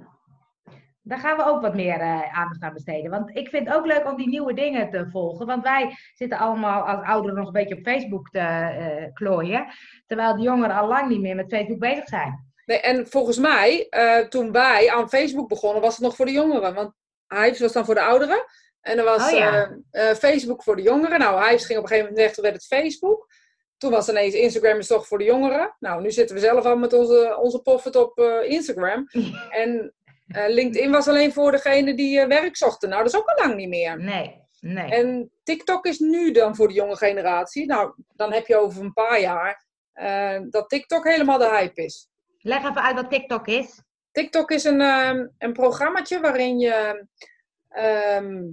Daar 1.02 1.20
gaan 1.20 1.38
we 1.38 1.46
ook 1.46 1.62
wat 1.62 1.76
meer 1.76 2.00
eh, 2.00 2.38
aandacht 2.38 2.62
aan 2.62 2.74
besteden. 2.74 3.12
Want 3.12 3.38
ik 3.38 3.50
vind 3.50 3.68
het 3.68 3.76
ook 3.76 3.86
leuk 3.86 4.06
om 4.06 4.18
die 4.18 4.28
nieuwe 4.28 4.54
dingen 4.54 4.90
te 4.90 5.08
volgen. 5.12 5.46
Want 5.46 5.64
wij 5.64 5.96
zitten 6.14 6.38
allemaal 6.38 6.82
als 6.82 7.06
ouderen 7.06 7.38
nog 7.38 7.48
een 7.48 7.54
beetje 7.54 7.76
op 7.76 7.84
Facebook 7.84 8.30
te 8.30 8.40
eh, 8.40 9.14
klooien. 9.14 9.68
Terwijl 10.06 10.36
de 10.36 10.42
jongeren 10.42 10.76
al 10.76 10.88
lang 10.88 11.10
niet 11.10 11.22
meer 11.22 11.36
met 11.36 11.50
Facebook 11.50 11.80
bezig 11.80 12.08
zijn. 12.08 12.46
Nee, 12.66 12.80
en 12.80 13.08
volgens 13.08 13.38
mij, 13.38 13.88
eh, 13.90 14.28
toen 14.28 14.52
wij 14.52 14.92
aan 14.92 15.10
Facebook 15.10 15.48
begonnen, 15.48 15.82
was 15.82 15.96
het 15.96 16.04
nog 16.04 16.16
voor 16.16 16.26
de 16.26 16.32
jongeren. 16.32 16.74
Want 16.74 16.94
Hives 17.28 17.60
was 17.60 17.74
dan 17.74 17.86
voor 17.86 17.96
de 17.96 18.02
ouderen. 18.02 18.46
En 18.82 18.98
er 18.98 19.04
was 19.04 19.32
Oh 19.32 19.38
ja. 19.38 19.78
Facebook 20.16 20.64
voor 20.64 20.76
de 20.76 20.82
jongeren. 20.82 21.20
Nou, 21.20 21.48
Hives 21.48 21.66
ging 21.66 21.78
op 21.78 21.84
een 21.84 21.90
gegeven 21.90 22.10
moment 22.10 22.26
weg, 22.26 22.34
toen 22.34 22.44
werd 22.44 22.56
het 22.56 22.66
Facebook. 22.66 23.28
Toen 23.78 23.92
was 23.92 24.10
ineens 24.10 24.34
Instagram 24.34 24.78
is 24.78 24.88
toch 24.88 25.08
voor 25.08 25.18
de 25.18 25.24
jongeren. 25.24 25.76
Nou, 25.80 26.02
nu 26.02 26.12
zitten 26.12 26.36
we 26.36 26.42
zelf 26.42 26.66
al 26.66 26.78
met 26.78 26.94
onze, 26.94 27.38
onze 27.42 27.62
poffert 27.62 27.96
op 27.96 28.18
eh, 28.18 28.50
Instagram. 28.50 29.08
En 29.50 29.94
eh, 30.28 30.48
LinkedIn 30.48 30.92
was 30.92 31.08
alleen 31.08 31.34
voor 31.34 31.52
degene 31.52 31.94
die 31.96 32.20
eh, 32.20 32.28
werk 32.28 32.58
zochten. 32.58 32.90
Nou, 32.90 33.04
dat 33.04 33.14
is 33.14 33.20
ook 33.20 33.28
al 33.28 33.46
lang 33.46 33.56
niet 33.56 33.70
meer. 33.70 33.98
Nee, 33.98 34.42
nee. 34.60 34.92
En 34.92 35.32
TikTok 35.44 35.86
is 35.86 36.00
nu 36.00 36.32
dan 36.32 36.56
voor 36.56 36.68
de 36.68 36.74
jonge 36.74 36.96
generatie. 36.96 37.66
Nou, 37.66 37.94
dan 38.16 38.34
heb 38.34 38.48
je 38.48 38.58
over 38.58 38.84
een 38.84 38.94
paar 38.94 39.20
jaar 39.20 39.66
dat 40.50 40.70
TikTok 40.70 41.04
helemaal 41.04 41.38
de 41.38 41.50
hype 41.50 41.84
is. 41.84 42.10
Leg 42.38 42.60
even 42.60 42.84
uit 42.84 42.96
wat 42.96 43.10
TikTok 43.10 43.48
is. 43.48 43.82
TikTok 44.12 44.52
is 44.52 44.64
een, 44.64 44.82
ehm 44.82 45.28
een 45.38 45.54
programmaatje 45.54 46.20
waarin 46.20 46.60
je 46.60 47.08
ehm, 47.70 48.44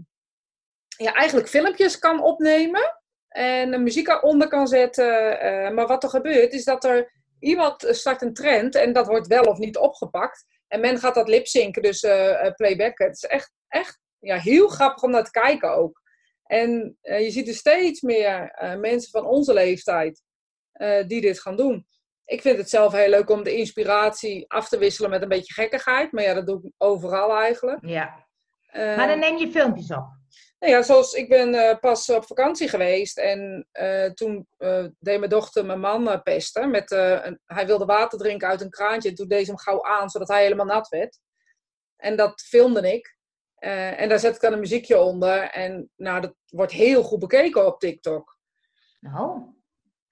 ja, 0.96 1.12
eigenlijk 1.12 1.48
filmpjes 1.48 1.98
kan 1.98 2.22
opnemen 2.22 3.02
en 3.34 3.72
een 3.72 3.82
muziek 3.82 4.08
eronder 4.08 4.48
kan 4.48 4.66
zetten. 4.66 5.40
eh, 5.40 5.70
maar 5.70 5.86
wat 5.86 6.02
er 6.02 6.08
gebeurt 6.08 6.52
is 6.52 6.64
dat 6.64 6.84
er 6.84 7.12
iemand 7.38 7.86
start 7.88 8.22
een 8.22 8.34
trend 8.34 8.74
en 8.74 8.92
dat 8.92 9.06
wordt 9.06 9.26
wel 9.26 9.42
of 9.42 9.58
niet 9.58 9.76
opgepakt. 9.76 10.44
En 10.68 10.80
men 10.80 10.98
gaat 10.98 11.14
dat 11.14 11.28
lipzinken, 11.28 11.82
dus 11.82 12.02
eh, 12.02 12.46
eh, 12.46 12.52
playbacken. 12.54 13.06
Het 13.06 13.14
is 13.14 13.22
echt, 13.22 13.52
echt 13.68 14.00
ja, 14.18 14.36
heel 14.36 14.68
grappig 14.68 15.02
om 15.02 15.10
naar 15.10 15.24
te 15.24 15.30
kijken 15.30 15.74
ook. 15.74 16.02
En 16.44 16.98
je 17.00 17.30
ziet 17.30 17.48
er 17.48 17.54
steeds 17.54 18.00
meer 18.00 18.54
mensen 18.80 19.10
van 19.10 19.26
onze 19.26 19.52
leeftijd 19.52 20.22
die 21.06 21.20
dit 21.20 21.40
gaan 21.40 21.56
doen. 21.56 21.86
Ik 22.24 22.40
vind 22.40 22.58
het 22.58 22.70
zelf 22.70 22.92
heel 22.92 23.08
leuk 23.08 23.30
om 23.30 23.42
de 23.42 23.56
inspiratie 23.56 24.44
af 24.50 24.68
te 24.68 24.78
wisselen 24.78 25.10
met 25.10 25.22
een 25.22 25.28
beetje 25.28 25.54
gekkigheid. 25.54 26.12
Maar 26.12 26.24
ja, 26.24 26.34
dat 26.34 26.46
doe 26.46 26.60
ik 26.62 26.72
overal 26.78 27.36
eigenlijk. 27.36 27.78
Ja. 27.86 28.26
Maar 28.72 29.06
dan 29.06 29.18
neem 29.18 29.36
je 29.36 29.50
filmpjes 29.50 29.90
op. 29.90 30.06
nou 30.64 30.76
ja, 30.76 30.82
zoals 30.82 31.12
ik 31.12 31.28
ben 31.28 31.54
eh, 31.54 31.78
pas 31.78 32.10
op 32.10 32.26
vakantie 32.26 32.68
geweest 32.68 33.18
en 33.18 33.68
eh, 33.72 34.10
toen 34.10 34.46
eh, 34.56 34.84
deed 34.98 35.18
mijn 35.18 35.30
dochter 35.30 35.66
mijn 35.66 35.80
man 35.80 36.22
pesten. 36.22 36.70
Met, 36.70 36.90
een, 36.90 37.40
hij 37.46 37.66
wilde 37.66 37.84
water 37.84 38.18
drinken 38.18 38.48
uit 38.48 38.60
een 38.60 38.70
kraantje 38.70 39.08
en 39.08 39.14
toen 39.14 39.28
deed 39.28 39.44
ze 39.44 39.50
hem 39.50 39.60
gauw 39.60 39.84
aan 39.84 40.10
zodat 40.10 40.28
hij 40.28 40.42
helemaal 40.42 40.66
nat 40.66 40.88
werd. 40.88 41.18
En 41.96 42.16
dat 42.16 42.40
filmde 42.40 42.92
ik. 42.92 43.16
En 43.54 44.08
daar 44.08 44.18
zet 44.18 44.34
ik 44.34 44.40
dan 44.40 44.52
een 44.52 44.58
muziekje 44.58 44.98
onder. 44.98 45.42
En 45.50 45.90
nou, 45.96 46.20
dat 46.20 46.34
wordt 46.46 46.72
heel 46.72 47.02
goed 47.02 47.18
bekeken 47.18 47.66
op 47.66 47.80
TikTok. 47.80 48.38
Nou, 49.00 49.42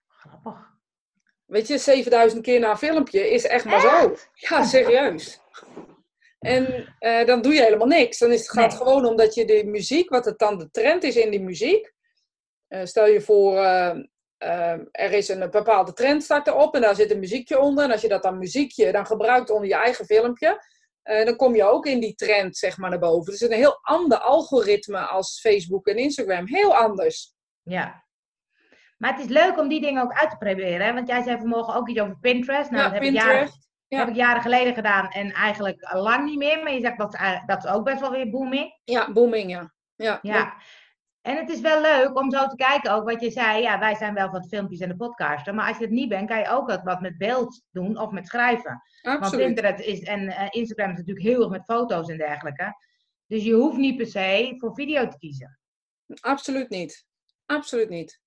grappig. 0.09 0.71
Weet 1.45 1.67
je, 1.67 1.79
7000 1.79 2.43
keer 2.43 2.61
naar 2.61 2.71
een 2.71 2.77
filmpje 2.77 3.31
is 3.31 3.47
echt 3.47 3.65
maar 3.65 3.81
zo. 3.81 4.17
Ja, 4.33 4.65
serieus. 4.65 5.41
En 6.43 6.95
eh, 6.99 7.27
dan 7.27 7.43
doe 7.43 7.55
je 7.55 7.63
helemaal 7.63 7.87
niks. 7.87 8.19
Dan 8.19 8.33
is 8.33 8.41
het, 8.41 8.51
gaat 8.51 8.73
het 8.73 8.81
Nee. 8.81 8.89
gewoon 8.89 9.07
om 9.07 9.17
dat 9.17 9.35
je 9.35 9.45
de 9.45 9.65
muziek, 9.65 10.11
wat 10.11 10.25
het 10.25 10.39
dan 10.39 10.59
de 10.59 10.71
trend 10.71 11.03
is 11.03 11.17
in 11.17 11.31
die 11.31 11.41
muziek. 11.43 11.93
eh, 12.69 12.85
stel 12.85 13.07
je 13.07 13.21
voor, 13.21 13.57
eh, 13.57 13.97
er 14.91 15.13
is 15.13 15.29
een 15.29 15.51
bepaalde 15.51 15.93
trend 15.93 16.23
start 16.23 16.47
erop 16.47 16.75
en 16.75 16.81
daar 16.81 16.95
zit 16.95 17.11
een 17.11 17.19
muziekje 17.19 17.59
onder. 17.59 17.85
En 17.85 17.91
als 17.91 18.01
je 18.01 18.09
dat 18.09 18.23
dan 18.23 18.39
muziekje 18.39 18.93
dan 18.93 19.07
gebruikt 19.07 19.51
onder 19.51 19.69
je 19.69 19.75
eigen 19.75 20.05
filmpje, 20.05 20.65
dan 21.03 21.37
kom 21.37 21.55
je 21.55 21.65
ook 21.65 21.87
in 21.87 22.01
die 22.01 22.15
trend 22.15 22.57
zeg 22.57 22.77
maar 22.79 22.91
naar 22.91 22.99
boven. 22.99 23.33
Dus 23.33 23.41
het 23.41 23.51
is 23.51 23.57
een 23.57 23.63
heel 23.63 23.79
ander 23.83 24.19
algoritme 24.19 24.99
als 24.99 25.41
Facebook 25.41 25.87
en 25.87 25.97
Instagram. 25.97 26.47
Heel 26.47 26.77
anders. 26.77 27.35
Ja. 27.63 28.05
Maar 28.99 29.13
het 29.15 29.25
is 29.25 29.31
leuk 29.31 29.59
om 29.59 29.69
die 29.69 29.81
dingen 29.81 30.03
ook 30.03 30.13
uit 30.13 30.31
te 30.31 30.37
proberen. 30.37 30.87
Hè? 30.87 30.93
Want 30.93 31.09
jij 31.09 31.23
zei 31.23 31.39
vanmorgen 31.39 31.75
ook 31.75 31.89
iets 31.89 32.01
over 32.01 32.19
Pinterest. 32.21 32.71
Nou, 32.71 32.83
ja, 32.83 32.89
dat 32.91 32.93
heb 32.93 33.03
ik, 33.03 33.13
jaren, 33.13 33.49
Ja. 33.93 33.99
heb 33.99 34.09
ik 34.09 34.15
jaren 34.15 34.43
geleden 34.43 34.75
gedaan 34.75 35.09
en 35.09 35.33
eigenlijk 35.33 35.93
lang 35.95 36.25
niet 36.25 36.39
meer. 36.39 36.63
Maar 36.63 36.73
je 36.73 36.81
zegt 36.81 36.99
dat, 36.99 37.13
is 37.15 37.21
eigenlijk- 37.21 37.49
dat 37.49 37.65
is 37.65 37.71
ook 37.71 37.85
best 37.85 38.01
wel 38.01 38.11
weer 38.11 38.31
booming. 38.31 38.81
Ja, 38.85 39.13
booming, 39.13 39.51
ja. 39.51 39.73
Ja, 39.97 40.19
Ja. 40.23 40.55
En 41.21 41.37
het 41.37 41.51
is 41.51 41.61
wel 41.61 41.81
leuk 41.81 42.19
om 42.19 42.31
zo 42.31 42.47
te 42.47 42.57
kijken 42.57 42.93
ook 42.93 43.05
wat 43.11 43.21
je 43.21 43.31
zei. 43.31 43.63
Ja, 43.63 43.79
wij 43.79 43.95
zijn 43.95 44.15
wel 44.15 44.31
van 44.31 44.45
filmpjes 44.45 44.81
en 44.81 44.89
de 44.89 44.97
podcasten. 44.97 45.55
Maar 45.55 45.69
als 45.69 45.77
je 45.77 45.83
het 45.83 45.93
niet 45.93 46.09
bent, 46.09 46.29
kan 46.29 46.39
je 46.39 46.49
ook 46.49 46.81
wat 46.85 47.01
met 47.01 47.19
beeld 47.19 47.63
doen 47.71 47.99
of 47.99 48.11
met 48.11 48.27
schrijven. 48.27 48.83
Want. 49.03 49.19
Pinterest 49.37 49.81
is, 49.81 50.03
en 50.03 50.29
eh, 50.29 50.47
Instagram 50.51 50.91
is 50.91 50.97
natuurlijk 50.99 51.27
heel 51.27 51.41
erg 51.41 51.51
met 51.51 51.65
foto's 51.65 52.09
en 52.09 52.17
dergelijke. 52.19 52.75
Dus 53.27 53.45
je 53.45 53.53
hoeft 53.53 53.77
niet 53.77 53.97
per 53.97 54.07
se 54.07 54.55
voor 54.59 54.75
video 54.75 55.09
te 55.09 55.19
kiezen. 55.19 55.59
Absoluut 56.21 56.69
niet. 56.69 57.07
Absoluut 57.47 57.89
niet. 57.89 58.21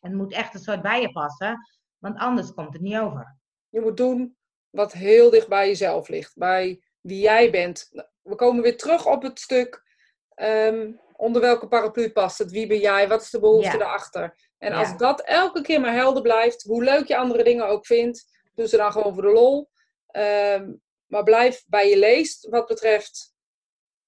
Het 0.00 0.12
moet 0.12 0.32
echt 0.32 0.54
een 0.54 0.60
soort 0.60 0.82
bij 0.82 1.00
je 1.00 1.12
passen. 1.12 1.58
Want 1.98 2.18
anders 2.18 2.52
komt 2.54 2.72
het 2.72 2.82
niet 2.82 2.96
over. 2.98 3.38
Je 3.68 3.80
moet 3.80 3.96
doen 3.96 4.36
wat 4.70 4.92
heel 4.92 5.30
dicht 5.30 5.48
bij 5.48 5.66
jezelf 5.66 6.08
ligt. 6.08 6.36
Bij 6.36 6.82
wie 7.00 7.20
jij 7.20 7.50
bent. 7.50 7.90
we 8.22 8.34
komen 8.34 8.62
weer 8.62 8.76
terug 8.76 9.06
op 9.06 9.22
het 9.22 9.40
stuk. 9.40 9.86
ehm, 10.34 10.92
onder 11.16 11.42
welke 11.42 11.68
paraplu 11.68 12.12
past 12.12 12.38
het? 12.38 12.50
Wie 12.50 12.66
ben 12.66 12.78
jij? 12.78 13.08
Wat 13.08 13.22
is 13.22 13.30
de 13.30 13.40
behoefte 13.40 13.70
Ja. 13.70 13.78
daarachter? 13.78 14.38
En 14.58 14.72
Ja. 14.72 14.78
als 14.78 14.96
dat 14.96 15.20
elke 15.20 15.60
keer 15.60 15.80
maar 15.80 15.92
helder 15.92 16.22
blijft, 16.22 16.62
hoe 16.62 16.84
leuk 16.84 17.06
je 17.06 17.16
andere 17.16 17.44
dingen 17.44 17.66
ook 17.66 17.86
vindt, 17.86 18.24
doe 18.54 18.68
ze 18.68 18.76
dan 18.76 18.92
gewoon 18.92 19.14
voor 19.14 19.22
de 19.22 19.28
lol. 19.32 19.70
Ehm, 20.06 20.72
maar 21.06 21.22
blijf 21.22 21.64
bij 21.66 21.88
je 21.88 21.98
leest, 21.98 22.48
wat 22.48 22.66
betreft. 22.66 23.34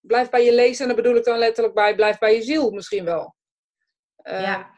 Blijf 0.01 0.29
bij 0.31 0.45
je 0.45 0.53
lezen, 0.55 0.81
en 0.81 0.87
daar 0.95 1.03
bedoel 1.03 1.17
ik 1.19 1.25
dan 1.25 1.39
letterlijk 1.39 1.75
bij, 1.75 1.95
blijf 1.95 2.19
bij 2.19 2.35
je 2.35 2.43
ziel 2.43 2.71
misschien 2.71 3.05
wel. 3.05 3.35
Ehm, 4.17 4.43
ja. 4.43 4.71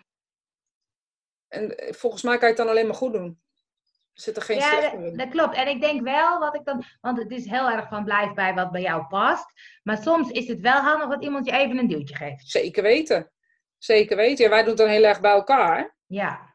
En 1.48 1.76
eh, 1.78 1.92
volgens 1.92 2.22
mij 2.22 2.38
kan 2.38 2.48
je 2.48 2.54
het 2.54 2.56
dan 2.64 2.68
alleen 2.68 2.86
maar 2.86 2.94
goed 2.96 3.12
doen. 3.12 3.41
Zit 4.12 4.37
er 4.37 4.42
geen 4.42 4.57
Ja, 4.57 4.71
slecht 4.78 4.92
dat, 4.92 5.00
in. 5.02 5.16
dat 5.16 5.28
klopt. 5.28 5.54
En 5.54 5.69
ik 5.69 5.81
denk 5.81 6.02
wel 6.02 6.38
wat 6.38 6.54
ik 6.54 6.64
dan, 6.64 6.85
want 7.00 7.19
het 7.19 7.31
is 7.31 7.47
heel 7.47 7.71
erg 7.71 7.88
van 7.88 8.04
blijf 8.04 8.33
bij 8.35 8.54
wat 8.54 8.71
bij 8.71 8.81
jou 8.83 9.07
past. 9.07 9.45
Maar 9.83 9.97
soms 10.02 10.31
is 10.31 10.49
het 10.49 10.61
wel 10.61 10.81
handig 10.81 11.09
dat 11.09 11.23
iemand 11.23 11.47
je 11.47 11.52
even 11.52 11.78
een 11.78 11.88
duwtje 11.88 12.14
geeft. 12.16 12.49
Zeker 12.49 12.83
weten. 12.83 13.33
Zeker 13.78 14.16
weten. 14.16 14.45
Ja, 14.45 14.50
wij 14.50 14.61
doen 14.61 14.69
het 14.69 14.78
dan 14.78 14.88
heel 14.88 15.04
erg 15.04 15.21
bij 15.21 15.33
elkaar. 15.33 15.97
Ja, 16.07 16.54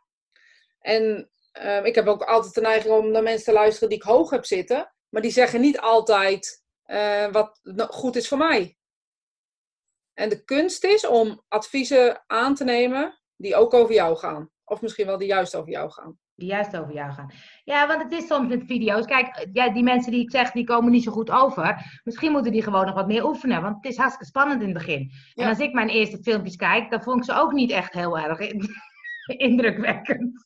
En 0.80 1.30
ehm, 1.52 1.86
ik 1.86 1.96
heb 1.96 2.08
ook 2.08 2.24
altijd 2.24 2.54
de 2.54 2.62
neiging 2.62 2.94
om 2.94 3.12
naar 3.12 3.24
mensen 3.24 3.46
te 3.46 3.52
luisteren 3.60 3.90
die 3.90 3.98
ik 3.98 4.04
hoog 4.04 4.30
heb 4.30 4.46
zitten. 4.46 4.94
Maar 5.10 5.22
die 5.22 5.32
zeggen 5.32 5.62
niet 5.62 5.80
altijd 5.80 6.64
eh, 6.84 7.32
wat 7.32 7.60
goed 7.90 8.16
is 8.16 8.28
voor 8.28 8.38
mij. 8.38 8.78
En 10.14 10.30
de 10.30 10.44
kunst 10.44 10.84
is 10.84 11.06
om 11.08 11.44
adviezen 11.48 12.24
aan 12.28 12.56
te 12.56 12.64
nemen 12.64 13.20
die 13.36 13.56
ook 13.56 13.74
over 13.74 13.94
jou 13.94 14.18
gaan. 14.18 14.52
Of 14.64 14.82
misschien 14.82 15.06
wel 15.06 15.18
die 15.18 15.28
juist 15.28 15.56
over 15.56 15.72
jou 15.72 15.92
gaan. 15.92 16.20
Die 16.38 16.48
juist 16.48 16.78
over 16.78 16.94
jou 16.94 17.12
gaan. 17.14 17.32
Ja, 17.64 17.88
want 17.88 18.04
het 18.04 18.12
is 18.12 18.28
soms 18.28 18.48
met 18.48 18.64
video's. 18.66 19.06
Kijk, 19.06 19.48
ja, 19.54 19.70
die 19.70 19.84
mensen 19.84 20.12
die 20.12 20.22
ik 20.22 20.32
zeg, 20.32 20.52
die 20.52 20.64
komen 20.64 20.92
niet 20.92 21.04
zo 21.04 21.12
goed 21.12 21.30
over. 21.32 22.00
Misschien 22.04 22.32
moeten 22.32 22.52
die 22.52 22.62
gewoon 22.64 22.86
nog 22.86 22.96
wat 22.96 23.08
meer 23.08 23.26
oefenen. 23.26 23.62
Want 23.62 23.76
het 23.76 23.86
is 23.92 23.98
hartstikke 23.98 24.26
spannend 24.26 24.62
in 24.62 24.68
het 24.68 24.78
begin. 24.78 25.12
En 25.36 25.48
als 25.48 25.60
ik 25.60 25.74
mijn 25.74 25.90
eerste 25.90 26.18
filmpjes 26.22 26.56
kijk, 26.56 26.90
dan 26.92 27.04
vond 27.04 27.18
ik 27.18 27.24
ze 27.24 27.34
ook 27.40 27.52
niet 27.52 27.72
echt 27.72 27.94
heel 27.94 28.18
erg 28.20 28.40
in- 28.40 28.70
indrukwekkend. 29.50 30.46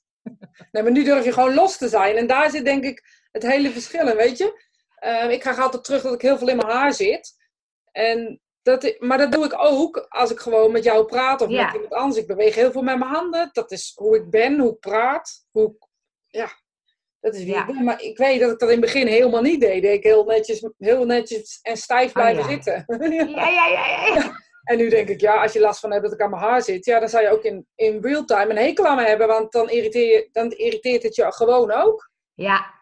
Nee, 0.72 0.84
maar 0.84 0.92
nu 0.92 1.04
durf 1.04 1.26
je 1.26 1.34
gewoon 1.34 1.54
los 1.54 1.78
te 1.78 1.88
zijn. 1.88 2.16
En 2.16 2.28
daar 2.28 2.50
zit 2.50 2.66
denk 2.66 2.84
ik 2.84 3.04
het 3.32 3.44
hele 3.44 3.70
verschil 3.72 4.08
in, 4.08 4.16
weet 4.16 4.38
je. 4.38 4.70
Ehm, 4.96 5.30
ik 5.30 5.40
krijg 5.40 5.60
altijd 5.60 5.84
terug 5.84 6.02
dat 6.02 6.14
ik 6.14 6.22
heel 6.22 6.38
veel 6.38 6.50
in 6.50 6.56
mijn 6.58 6.70
haar 6.70 6.94
zit. 6.94 7.34
En 7.92 8.40
dat, 8.62 8.96
maar 9.00 9.18
dat 9.18 9.32
doe 9.32 9.46
ik 9.46 9.54
ook 9.58 10.06
als 10.10 10.32
ik 10.32 10.40
gewoon 10.40 10.72
met 10.72 10.84
jou 10.84 11.06
praat 11.06 11.42
of 11.42 11.50
Ja. 11.50 11.66
met 11.66 11.74
iemand 11.74 11.94
anders. 11.94 12.22
Ik 12.22 12.28
beweeg 12.28 12.56
heel 12.56 12.72
veel 12.72 12.82
met 12.82 12.98
mijn 13.00 13.12
handen. 13.12 13.50
Dat 13.52 13.72
is 13.72 13.92
hoe 13.96 14.16
ik 14.16 14.30
ben, 14.30 14.60
hoe 14.60 14.72
ik 14.72 14.80
praat. 14.80 15.46
Hoe 15.52 15.66
ik, 15.70 15.88
ja, 16.28 16.50
dat 17.20 17.36
is 17.36 17.44
wie 17.44 17.54
Ja. 17.54 17.60
ik 17.60 17.66
ben. 17.66 17.84
Maar 17.84 18.02
ik 18.02 18.18
weet 18.18 18.40
dat 18.40 18.52
ik 18.52 18.60
dat 18.60 18.70
in 18.70 18.76
het 18.82 18.86
begin 18.86 19.08
helemaal 19.08 19.42
niet 19.42 19.62
deed. 19.62 19.84
Ik 19.84 20.04
heel 20.04 20.24
netjes, 20.26 20.70
heel 20.78 21.06
netjes 21.06 21.60
en 21.62 21.78
stijf 21.78 22.12
blijven 22.12 22.44
ja. 22.44 22.50
zitten. 22.50 22.84
Ja, 23.36 23.48
ja, 23.50 23.68
ja, 23.68 23.86
ja. 23.88 24.14
ja. 24.16 24.32
En 24.64 24.78
nu 24.78 24.90
denk 24.90 25.08
ik, 25.10 25.22
ja, 25.22 25.42
als 25.42 25.54
je 25.54 25.60
last 25.60 25.80
van 25.80 25.92
hebt 25.92 26.04
dat 26.04 26.14
ik 26.14 26.22
aan 26.22 26.30
mijn 26.30 26.42
haar 26.42 26.62
zit, 26.62 26.86
ja, 26.86 27.00
dan 27.00 27.10
zou 27.10 27.24
je 27.24 27.30
ook 27.30 27.44
in, 27.44 27.68
in 27.76 28.02
real 28.02 28.26
time 28.26 28.50
een 28.50 28.58
hekel 28.58 28.86
aan 28.86 28.96
me 28.96 29.04
hebben, 29.04 29.28
want 29.28 29.52
dan, 29.52 29.70
irriteer 29.70 30.06
je, 30.06 30.30
dan 30.32 30.52
irriteert 30.52 31.04
het 31.04 31.16
je 31.16 31.32
gewoon 31.34 31.72
ook. 31.72 32.10
Ja. 32.34 32.81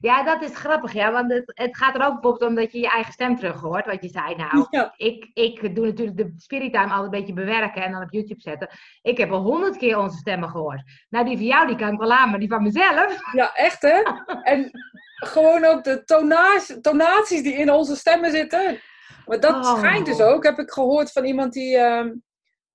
Ja, 0.00 0.22
dat 0.24 0.42
is 0.42 0.56
grappig, 0.56 0.92
ja. 0.92 1.12
Want 1.12 1.32
het, 1.32 1.52
het 1.54 1.76
gaat 1.76 1.94
er 1.94 2.04
ook 2.04 2.12
bijvoorbeeld 2.12 2.50
om 2.50 2.54
dat 2.56 2.72
je 2.72 2.78
je 2.78 2.88
eigen 2.90 3.12
stem 3.12 3.36
terug 3.36 3.60
hoort. 3.60 3.86
Wat 3.86 4.02
je 4.02 4.08
zei, 4.08 4.34
nou, 4.34 4.66
Ja. 4.70 4.94
ik, 4.96 5.30
ik 5.34 5.74
doe 5.74 5.86
natuurlijk 5.86 6.16
de 6.16 6.32
Spirit 6.36 6.72
Time 6.72 6.86
altijd 6.92 7.04
een 7.04 7.18
beetje 7.18 7.32
bewerken 7.32 7.82
en 7.82 7.92
dan 7.92 8.02
op 8.02 8.12
YouTube 8.12 8.40
zetten. 8.40 8.68
Ik 9.02 9.16
heb 9.18 9.30
al 9.30 9.40
honderd 9.42 9.76
keer 9.76 9.98
onze 9.98 10.16
stemmen 10.16 10.48
gehoord. 10.48 10.82
Nou, 11.08 11.24
die 11.24 11.36
van 11.36 11.46
jou, 11.46 11.66
die 11.66 11.76
kan 11.76 11.92
ik 11.92 11.98
wel 11.98 12.12
aan, 12.12 12.30
maar 12.30 12.38
die 12.38 12.48
van 12.48 12.62
mezelf. 12.62 13.18
Ja, 13.32 13.54
echt 13.54 13.82
hè? 13.82 14.02
En 14.42 14.70
gewoon 15.14 15.64
ook 15.64 15.84
de 15.84 16.04
tonage, 16.04 16.80
tonaties 16.80 17.42
die 17.42 17.54
in 17.54 17.70
onze 17.70 17.96
stemmen 17.96 18.30
zitten. 18.30 18.78
Maar 19.26 19.40
dat 19.40 19.54
Oh. 19.54 19.76
schijnt 19.78 20.06
dus 20.06 20.20
ook, 20.20 20.44
heb 20.44 20.58
ik 20.58 20.70
gehoord 20.70 21.12
van 21.12 21.24
iemand 21.24 21.52
die 21.52 21.76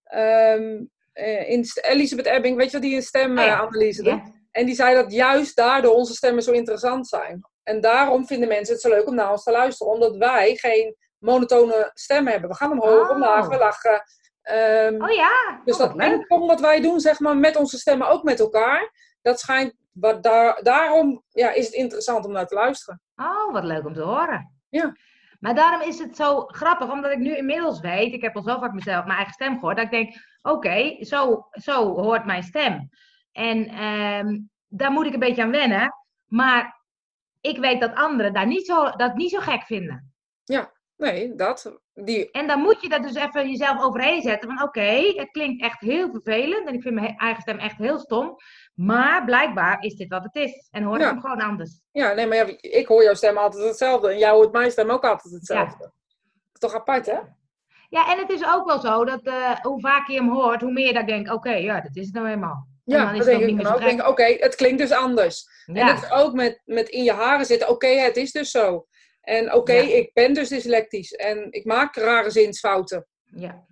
eh, 0.03 1.49
in 1.49 1.65
Elisabeth 1.81 2.25
Ebbing, 2.25 2.57
weet 2.57 2.65
je 2.65 2.71
wel, 2.71 2.81
die 2.81 2.91
een 2.91 2.97
Oh 3.01 3.05
stemanalyse 3.05 4.03
doet. 4.03 4.41
En 4.53 4.65
die 4.65 4.75
zei 4.75 4.95
dat 4.95 5.11
juist 5.13 5.55
daardoor 5.55 5.93
onze 5.93 6.13
stemmen 6.13 6.43
zo 6.43 6.51
interessant 6.51 7.07
zijn. 7.07 7.41
En 7.63 7.81
daarom 7.81 8.25
vinden 8.25 8.47
mensen 8.47 8.73
het 8.73 8.83
zo 8.83 8.89
leuk 8.89 9.07
om 9.07 9.15
naar 9.15 9.31
ons 9.31 9.43
te 9.43 9.51
luisteren. 9.51 9.93
Omdat 9.93 10.15
wij 10.15 10.55
geen 10.55 10.95
monotone 11.17 11.91
stem 11.93 12.27
hebben. 12.27 12.49
We 12.49 12.55
gaan 12.55 12.71
omhoog, 12.71 13.09
Oh. 13.09 13.15
omlaag, 13.15 13.47
we 13.47 13.57
lachen. 13.57 14.03
Ehm, 14.41 15.01
Oh 15.03 15.11
ja, 15.11 15.61
dus 15.65 15.73
oh, 15.75 15.79
dat 15.79 15.95
pingpong 15.97 16.47
wat 16.47 16.59
wij 16.59 16.81
doen, 16.81 16.99
zeg 16.99 17.19
maar, 17.19 17.37
met 17.37 17.55
onze 17.55 17.77
stemmen, 17.77 18.07
ook 18.09 18.23
met 18.23 18.39
elkaar. 18.39 18.91
Dat 19.21 19.39
schijnt, 19.39 19.73
wat 19.91 20.23
daar, 20.23 20.63
daarom 20.63 21.23
ja, 21.29 21.51
is 21.51 21.65
het 21.65 21.73
interessant 21.75 22.25
om 22.25 22.31
naar 22.31 22.47
te 22.47 22.55
luisteren. 22.55 23.01
Oh, 23.15 23.53
wat 23.53 23.63
leuk 23.63 23.85
om 23.85 23.93
te 23.93 24.01
horen. 24.01 24.53
Ja. 24.69 24.95
Maar 25.39 25.55
daarom 25.55 25.81
is 25.81 25.99
het 25.99 26.15
zo 26.15 26.45
grappig, 26.45 26.91
omdat 26.91 27.11
ik 27.11 27.17
nu 27.17 27.35
inmiddels 27.35 27.79
weet, 27.79 28.13
ik 28.13 28.21
heb 28.21 28.35
al 28.35 28.41
zo 28.43 28.59
vaak 28.59 28.73
mezelf 28.73 29.05
mijn 29.05 29.15
eigen 29.17 29.33
stem 29.33 29.53
gehoord, 29.53 29.75
dat 29.75 29.85
ik 29.85 29.91
denk, 29.91 30.15
oké, 30.41 31.05
zo, 31.05 31.47
zo 31.51 32.01
hoort 32.01 32.25
mijn 32.25 32.43
stem. 32.43 32.89
En 33.33 33.67
ehm, 33.67 34.39
daar 34.67 34.91
moet 34.91 35.05
ik 35.05 35.13
een 35.13 35.19
beetje 35.19 35.43
aan 35.43 35.51
wennen. 35.51 35.93
Maar 36.27 36.81
ik 37.41 37.57
weet 37.57 37.81
dat 37.81 37.95
anderen 37.95 38.33
daar 38.33 38.47
niet 38.47 38.65
zo, 38.65 38.89
dat 38.89 39.15
niet 39.15 39.31
zo 39.31 39.39
gek 39.39 39.63
vinden. 39.63 40.13
Nee, 40.97 41.35
dat. 41.35 41.79
Die, 41.93 42.31
En 42.31 42.47
dan 42.47 42.59
moet 42.59 42.81
je 42.81 42.89
dat 42.89 43.03
dus 43.03 43.15
even 43.15 43.49
jezelf 43.49 43.81
overheen 43.81 44.21
zetten. 44.21 44.49
Van 44.55 44.61
oké, 44.67 45.13
het 45.15 45.31
klinkt 45.31 45.61
echt 45.63 45.79
heel 45.79 46.09
vervelend. 46.11 46.67
En 46.67 46.73
ik 46.73 46.81
vind 46.81 46.95
mijn 46.95 47.17
eigen 47.17 47.41
stem 47.41 47.57
echt 47.59 47.77
heel 47.77 47.99
stom. 47.99 48.35
Maar 48.73 49.25
blijkbaar 49.25 49.81
is 49.83 49.95
dit 49.95 50.09
wat 50.09 50.23
het 50.23 50.35
is. 50.35 50.67
En 50.71 50.83
hoor 50.83 50.95
ik 50.95 51.01
Ja. 51.01 51.07
hem 51.07 51.19
gewoon 51.19 51.41
anders. 51.41 51.81
ja, 51.91 52.13
nee, 52.13 52.27
maar 52.27 52.37
ja, 52.37 52.45
ik 52.61 52.87
hoor 52.87 53.03
jouw 53.03 53.13
stem 53.13 53.37
altijd 53.37 53.63
hetzelfde. 53.63 54.09
En 54.09 54.17
jij 54.17 54.29
hoort 54.29 54.51
mijn 54.51 54.71
stem 54.71 54.89
ook 54.89 55.03
altijd 55.03 55.33
hetzelfde. 55.33 55.77
Dat 55.79 55.91
is 56.53 56.59
toch 56.59 56.73
apart, 56.73 57.05
hè? 57.05 57.19
Ja, 57.89 58.11
en 58.11 58.17
het 58.17 58.29
is 58.29 58.45
ook 58.45 58.65
wel 58.65 58.79
zo 58.79 59.05
dat 59.05 59.21
eh, 59.21 59.55
hoe 59.61 59.79
vaker 59.79 60.13
je 60.13 60.19
hem 60.19 60.29
hoort, 60.31 60.61
hoe 60.61 60.71
meer 60.71 60.93
dat 60.93 61.01
ik 61.01 61.07
denk, 61.07 61.31
oké, 61.33 61.53
ja, 61.53 61.81
dat 61.81 61.95
is 61.95 62.05
het 62.05 62.15
nou 62.15 62.27
eenmaal. 62.27 62.67
Ja, 62.83 63.05
dan 63.05 63.13
is 63.15 63.25
dat 63.25 63.39
denk 63.39 63.49
ik 63.49 63.63
dan 63.63 63.73
ook. 63.73 63.81
denk, 63.81 64.07
oké, 64.07 64.23
het 64.39 64.55
klinkt 64.55 64.77
dus 64.77 64.91
anders. 64.91 65.43
En 65.65 65.85
dat 65.87 66.03
is 66.03 66.11
ook 66.11 66.33
met, 66.33 66.61
met 66.65 66.89
in 66.89 67.03
je 67.03 67.11
haren 67.11 67.45
zitten. 67.45 67.69
Oké, 67.69 67.87
het 67.87 68.17
is 68.17 68.31
dus 68.31 68.51
zo. 68.51 68.85
En 69.21 69.53
oké, 69.53 69.73
Ja. 69.73 69.95
ik 69.95 70.13
ben 70.13 70.33
dus 70.33 70.49
dyslectisch. 70.49 71.11
En 71.11 71.47
ik 71.51 71.65
maak 71.65 71.95
rare 71.95 72.29
zinsfouten. 72.29 73.07
ja. 73.35 73.65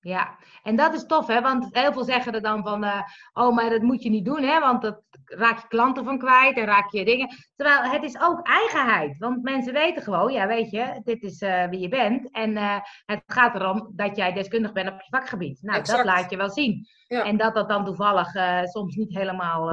Ja, 0.00 0.38
en 0.62 0.76
dat 0.76 0.94
is 0.94 1.06
tof, 1.06 1.26
hè? 1.26 1.40
Want 1.40 1.66
heel 1.70 1.92
veel 1.92 2.04
zeggen 2.04 2.32
er 2.32 2.42
dan 2.42 2.62
van, 2.62 2.84
eh, 2.84 3.02
oh, 3.32 3.54
maar 3.54 3.70
dat 3.70 3.82
moet 3.82 4.02
je 4.02 4.10
niet 4.10 4.24
doen, 4.24 4.42
hè? 4.42 4.60
Want 4.60 4.82
dat 4.82 5.02
raak 5.24 5.60
je 5.60 5.68
klanten 5.68 6.04
van 6.04 6.18
kwijt 6.18 6.56
en 6.56 6.64
raak 6.64 6.90
je 6.90 7.04
dingen. 7.04 7.28
Terwijl 7.56 7.82
het 7.82 8.02
is 8.02 8.20
ook 8.20 8.46
eigenheid. 8.46 9.18
Want 9.18 9.42
mensen 9.42 9.72
weten 9.72 10.02
gewoon, 10.02 10.32
ja, 10.32 10.46
weet 10.46 10.70
je, 10.70 11.00
dit 11.04 11.22
is 11.22 11.40
eh, 11.40 11.68
wie 11.68 11.80
je 11.80 11.88
bent. 11.88 12.30
En 12.30 12.56
eh, 12.56 12.80
het 13.06 13.22
gaat 13.26 13.54
erom 13.54 13.92
dat 13.94 14.16
jij 14.16 14.32
deskundig 14.32 14.72
bent 14.72 14.88
op 14.92 15.00
je 15.00 15.16
vakgebied. 15.18 15.62
Nou, 15.62 15.78
Exact. 15.78 16.04
dat 16.04 16.06
laat 16.06 16.30
je 16.30 16.36
wel 16.36 16.50
zien. 16.50 16.86
Ja. 17.06 17.24
En 17.24 17.36
dat 17.36 17.54
dat 17.54 17.68
dan 17.68 17.84
toevallig 17.84 18.30
soms 18.64 18.94
niet 18.94 19.14
helemaal 19.14 19.72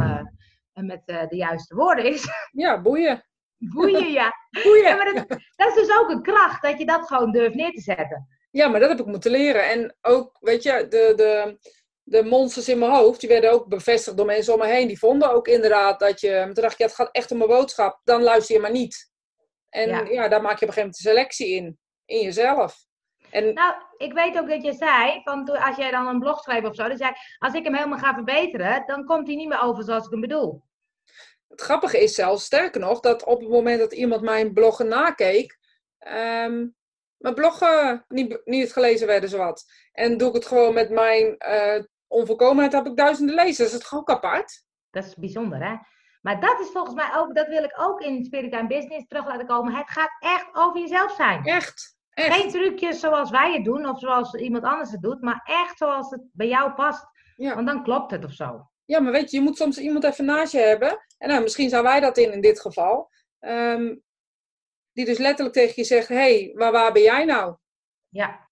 met 0.73 1.01
de 1.05 1.35
juiste 1.35 1.75
woorden 1.75 2.05
is. 2.05 2.27
Ja, 2.51 2.81
boeien. 2.81 3.23
Boeien, 3.57 4.11
ja. 4.11 4.33
Ja, 4.49 4.63
Boeien. 4.63 4.97
maar 4.97 5.13
dat, 5.13 5.27
dat 5.55 5.67
is 5.67 5.73
dus 5.73 5.97
ook 5.97 6.09
een 6.09 6.21
kracht, 6.21 6.61
dat 6.61 6.79
je 6.79 6.85
dat 6.85 7.07
gewoon 7.07 7.31
durft 7.31 7.55
neer 7.55 7.71
te 7.71 7.81
zetten. 7.81 8.27
Ja, 8.55 8.67
maar 8.67 8.79
dat 8.79 8.89
heb 8.89 8.99
ik 8.99 9.05
moeten 9.05 9.31
leren. 9.31 9.69
En 9.69 9.95
ook, 10.01 10.37
weet 10.39 10.63
je, 10.63 10.87
de, 10.89 11.13
de, 11.15 11.57
de 12.03 12.23
monsters 12.23 12.69
in 12.69 12.79
mijn 12.79 12.91
hoofd, 12.91 13.19
die 13.19 13.29
werden 13.29 13.51
ook 13.51 13.67
bevestigd 13.67 14.17
door 14.17 14.25
mensen 14.25 14.53
om 14.53 14.59
me 14.59 14.65
heen. 14.65 14.87
Die 14.87 14.99
vonden 14.99 15.31
ook 15.31 15.47
inderdaad 15.47 15.99
dat 15.99 16.19
je, 16.19 16.41
toen 16.43 16.53
dacht 16.53 16.73
ik, 16.73 16.79
ja, 16.79 16.85
het 16.85 16.95
gaat 16.95 17.09
echt 17.11 17.31
om 17.31 17.37
mijn 17.37 17.49
boodschap. 17.49 18.01
Dan 18.03 18.21
luister 18.21 18.55
je 18.55 18.61
maar 18.61 18.71
niet. 18.71 19.11
En 19.69 19.89
Ja. 19.89 20.05
ja, 20.09 20.27
daar 20.27 20.41
maak 20.41 20.59
je 20.59 20.65
op 20.65 20.67
een 20.67 20.73
gegeven 20.73 20.81
moment 20.81 20.97
een 20.97 21.11
selectie 21.11 21.47
in. 21.47 21.79
In 22.05 22.21
jezelf. 22.21 22.75
En 23.31 23.53
Nou, 23.53 23.73
ik 23.97 24.13
weet 24.13 24.37
ook 24.37 24.49
dat 24.49 24.63
je 24.63 24.73
zei, 24.73 25.21
van 25.23 25.45
toen, 25.45 25.57
als 25.57 25.75
jij 25.75 25.91
dan 25.91 26.07
een 26.07 26.19
blog 26.19 26.41
schreef 26.41 26.63
of 26.63 26.75
zo, 26.75 26.87
dan 26.87 26.97
zei 26.97 27.11
als 27.37 27.53
ik 27.53 27.63
hem 27.63 27.75
helemaal 27.75 27.99
ga 27.99 28.13
verbeteren, 28.13 28.83
dan 28.85 29.05
komt 29.05 29.27
hij 29.27 29.35
niet 29.35 29.47
meer 29.47 29.61
over 29.61 29.83
zoals 29.83 30.05
ik 30.05 30.11
hem 30.11 30.21
bedoel. 30.21 30.63
het 31.47 31.61
grappige 31.61 32.03
is 32.03 32.15
zelfs, 32.15 32.45
sterker 32.45 32.81
nog, 32.81 32.99
dat 32.99 33.23
op 33.23 33.39
het 33.39 33.49
moment 33.49 33.79
dat 33.79 33.93
iemand 33.93 34.21
mijn 34.21 34.53
bloggen 34.53 34.87
nakeek, 34.87 35.57
ehm, 35.97 36.65
mijn 37.17 37.33
bloggen 37.33 38.05
niet, 38.07 38.41
niet 38.43 38.73
gelezen 38.73 39.07
werden 39.07 39.29
zowat. 39.29 39.65
En 39.91 40.17
doe 40.17 40.27
ik 40.27 40.33
het 40.33 40.45
gewoon 40.45 40.73
met 40.73 40.89
mijn 40.89 41.37
eh, 41.37 41.83
onvolkomenheid, 42.07 42.73
heb 42.73 42.85
ik 42.85 42.95
duizenden 42.95 43.35
lezers. 43.35 43.57
Dat 43.57 43.67
is 43.67 43.73
het 43.73 43.85
gewoon 43.85 44.03
ook 44.03 44.15
apart. 44.15 44.63
Dat 44.89 45.05
is 45.05 45.15
bijzonder, 45.15 45.63
hè? 45.63 45.75
Maar 46.21 46.39
dat 46.39 46.59
is 46.59 46.69
volgens 46.69 46.95
mij 46.95 47.09
ook, 47.15 47.35
dat 47.35 47.47
wil 47.47 47.63
ik 47.63 47.73
ook 47.77 48.01
in 48.01 48.25
Spirit 48.25 48.53
and 48.53 48.67
Business 48.67 49.07
terug 49.07 49.25
laten 49.25 49.47
komen. 49.47 49.73
Het 49.73 49.89
gaat 49.89 50.15
echt 50.19 50.47
over 50.53 50.79
jezelf 50.79 51.15
zijn. 51.15 51.43
Echt. 51.43 51.95
Echt. 52.09 52.35
Geen 52.35 52.49
trucjes 52.49 52.99
zoals 52.99 53.29
wij 53.29 53.53
het 53.53 53.63
doen 53.63 53.89
of 53.89 53.99
zoals 53.99 54.33
iemand 54.33 54.63
anders 54.63 54.91
het 54.91 55.01
doet, 55.01 55.21
maar 55.21 55.41
echt 55.43 55.77
zoals 55.77 56.09
het 56.09 56.21
bij 56.31 56.47
jou 56.47 56.71
past. 56.71 57.05
Ja. 57.35 57.55
Want 57.55 57.67
dan 57.67 57.83
klopt 57.83 58.11
het 58.11 58.25
of 58.25 58.31
zo. 58.31 58.69
Ja, 58.85 58.99
maar 58.99 59.11
weet 59.11 59.31
je, 59.31 59.37
je 59.37 59.43
moet 59.43 59.57
soms 59.57 59.77
iemand 59.77 60.03
even 60.03 60.25
naast 60.25 60.51
je 60.51 60.59
hebben. 60.59 61.05
En 61.17 61.29
nou, 61.29 61.41
misschien 61.41 61.69
zijn 61.69 61.83
wij 61.83 61.99
dat 61.99 62.17
in, 62.17 62.33
in 62.33 62.41
dit 62.41 62.61
geval. 62.61 63.09
Ehm, 63.39 63.95
die 64.95 65.05
dus 65.05 65.17
letterlijk 65.17 65.55
tegen 65.55 65.73
je 65.75 65.83
zegt, 65.83 66.07
hé, 66.07 66.15
hey, 66.15 66.51
maar 66.55 66.71
waar 66.71 66.91
ben 66.91 67.01
jij 67.01 67.25
nou? 67.25 67.55
Ja. 68.09 68.49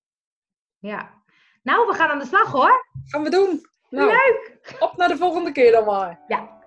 Ja. 0.79 1.23
Nou, 1.61 1.87
we 1.87 1.93
gaan 1.93 2.09
aan 2.09 2.19
de 2.19 2.25
slag 2.25 2.51
hoor. 2.51 2.85
Gaan 3.05 3.23
we 3.23 3.29
doen. 3.29 3.65
Nou, 3.89 4.07
Leuk! 4.07 4.75
op 4.79 4.97
naar 4.97 5.07
de 5.07 5.17
volgende 5.17 5.51
keer 5.51 5.71
dan 5.71 5.85
maar. 5.85 6.19
Ja. 6.27 6.62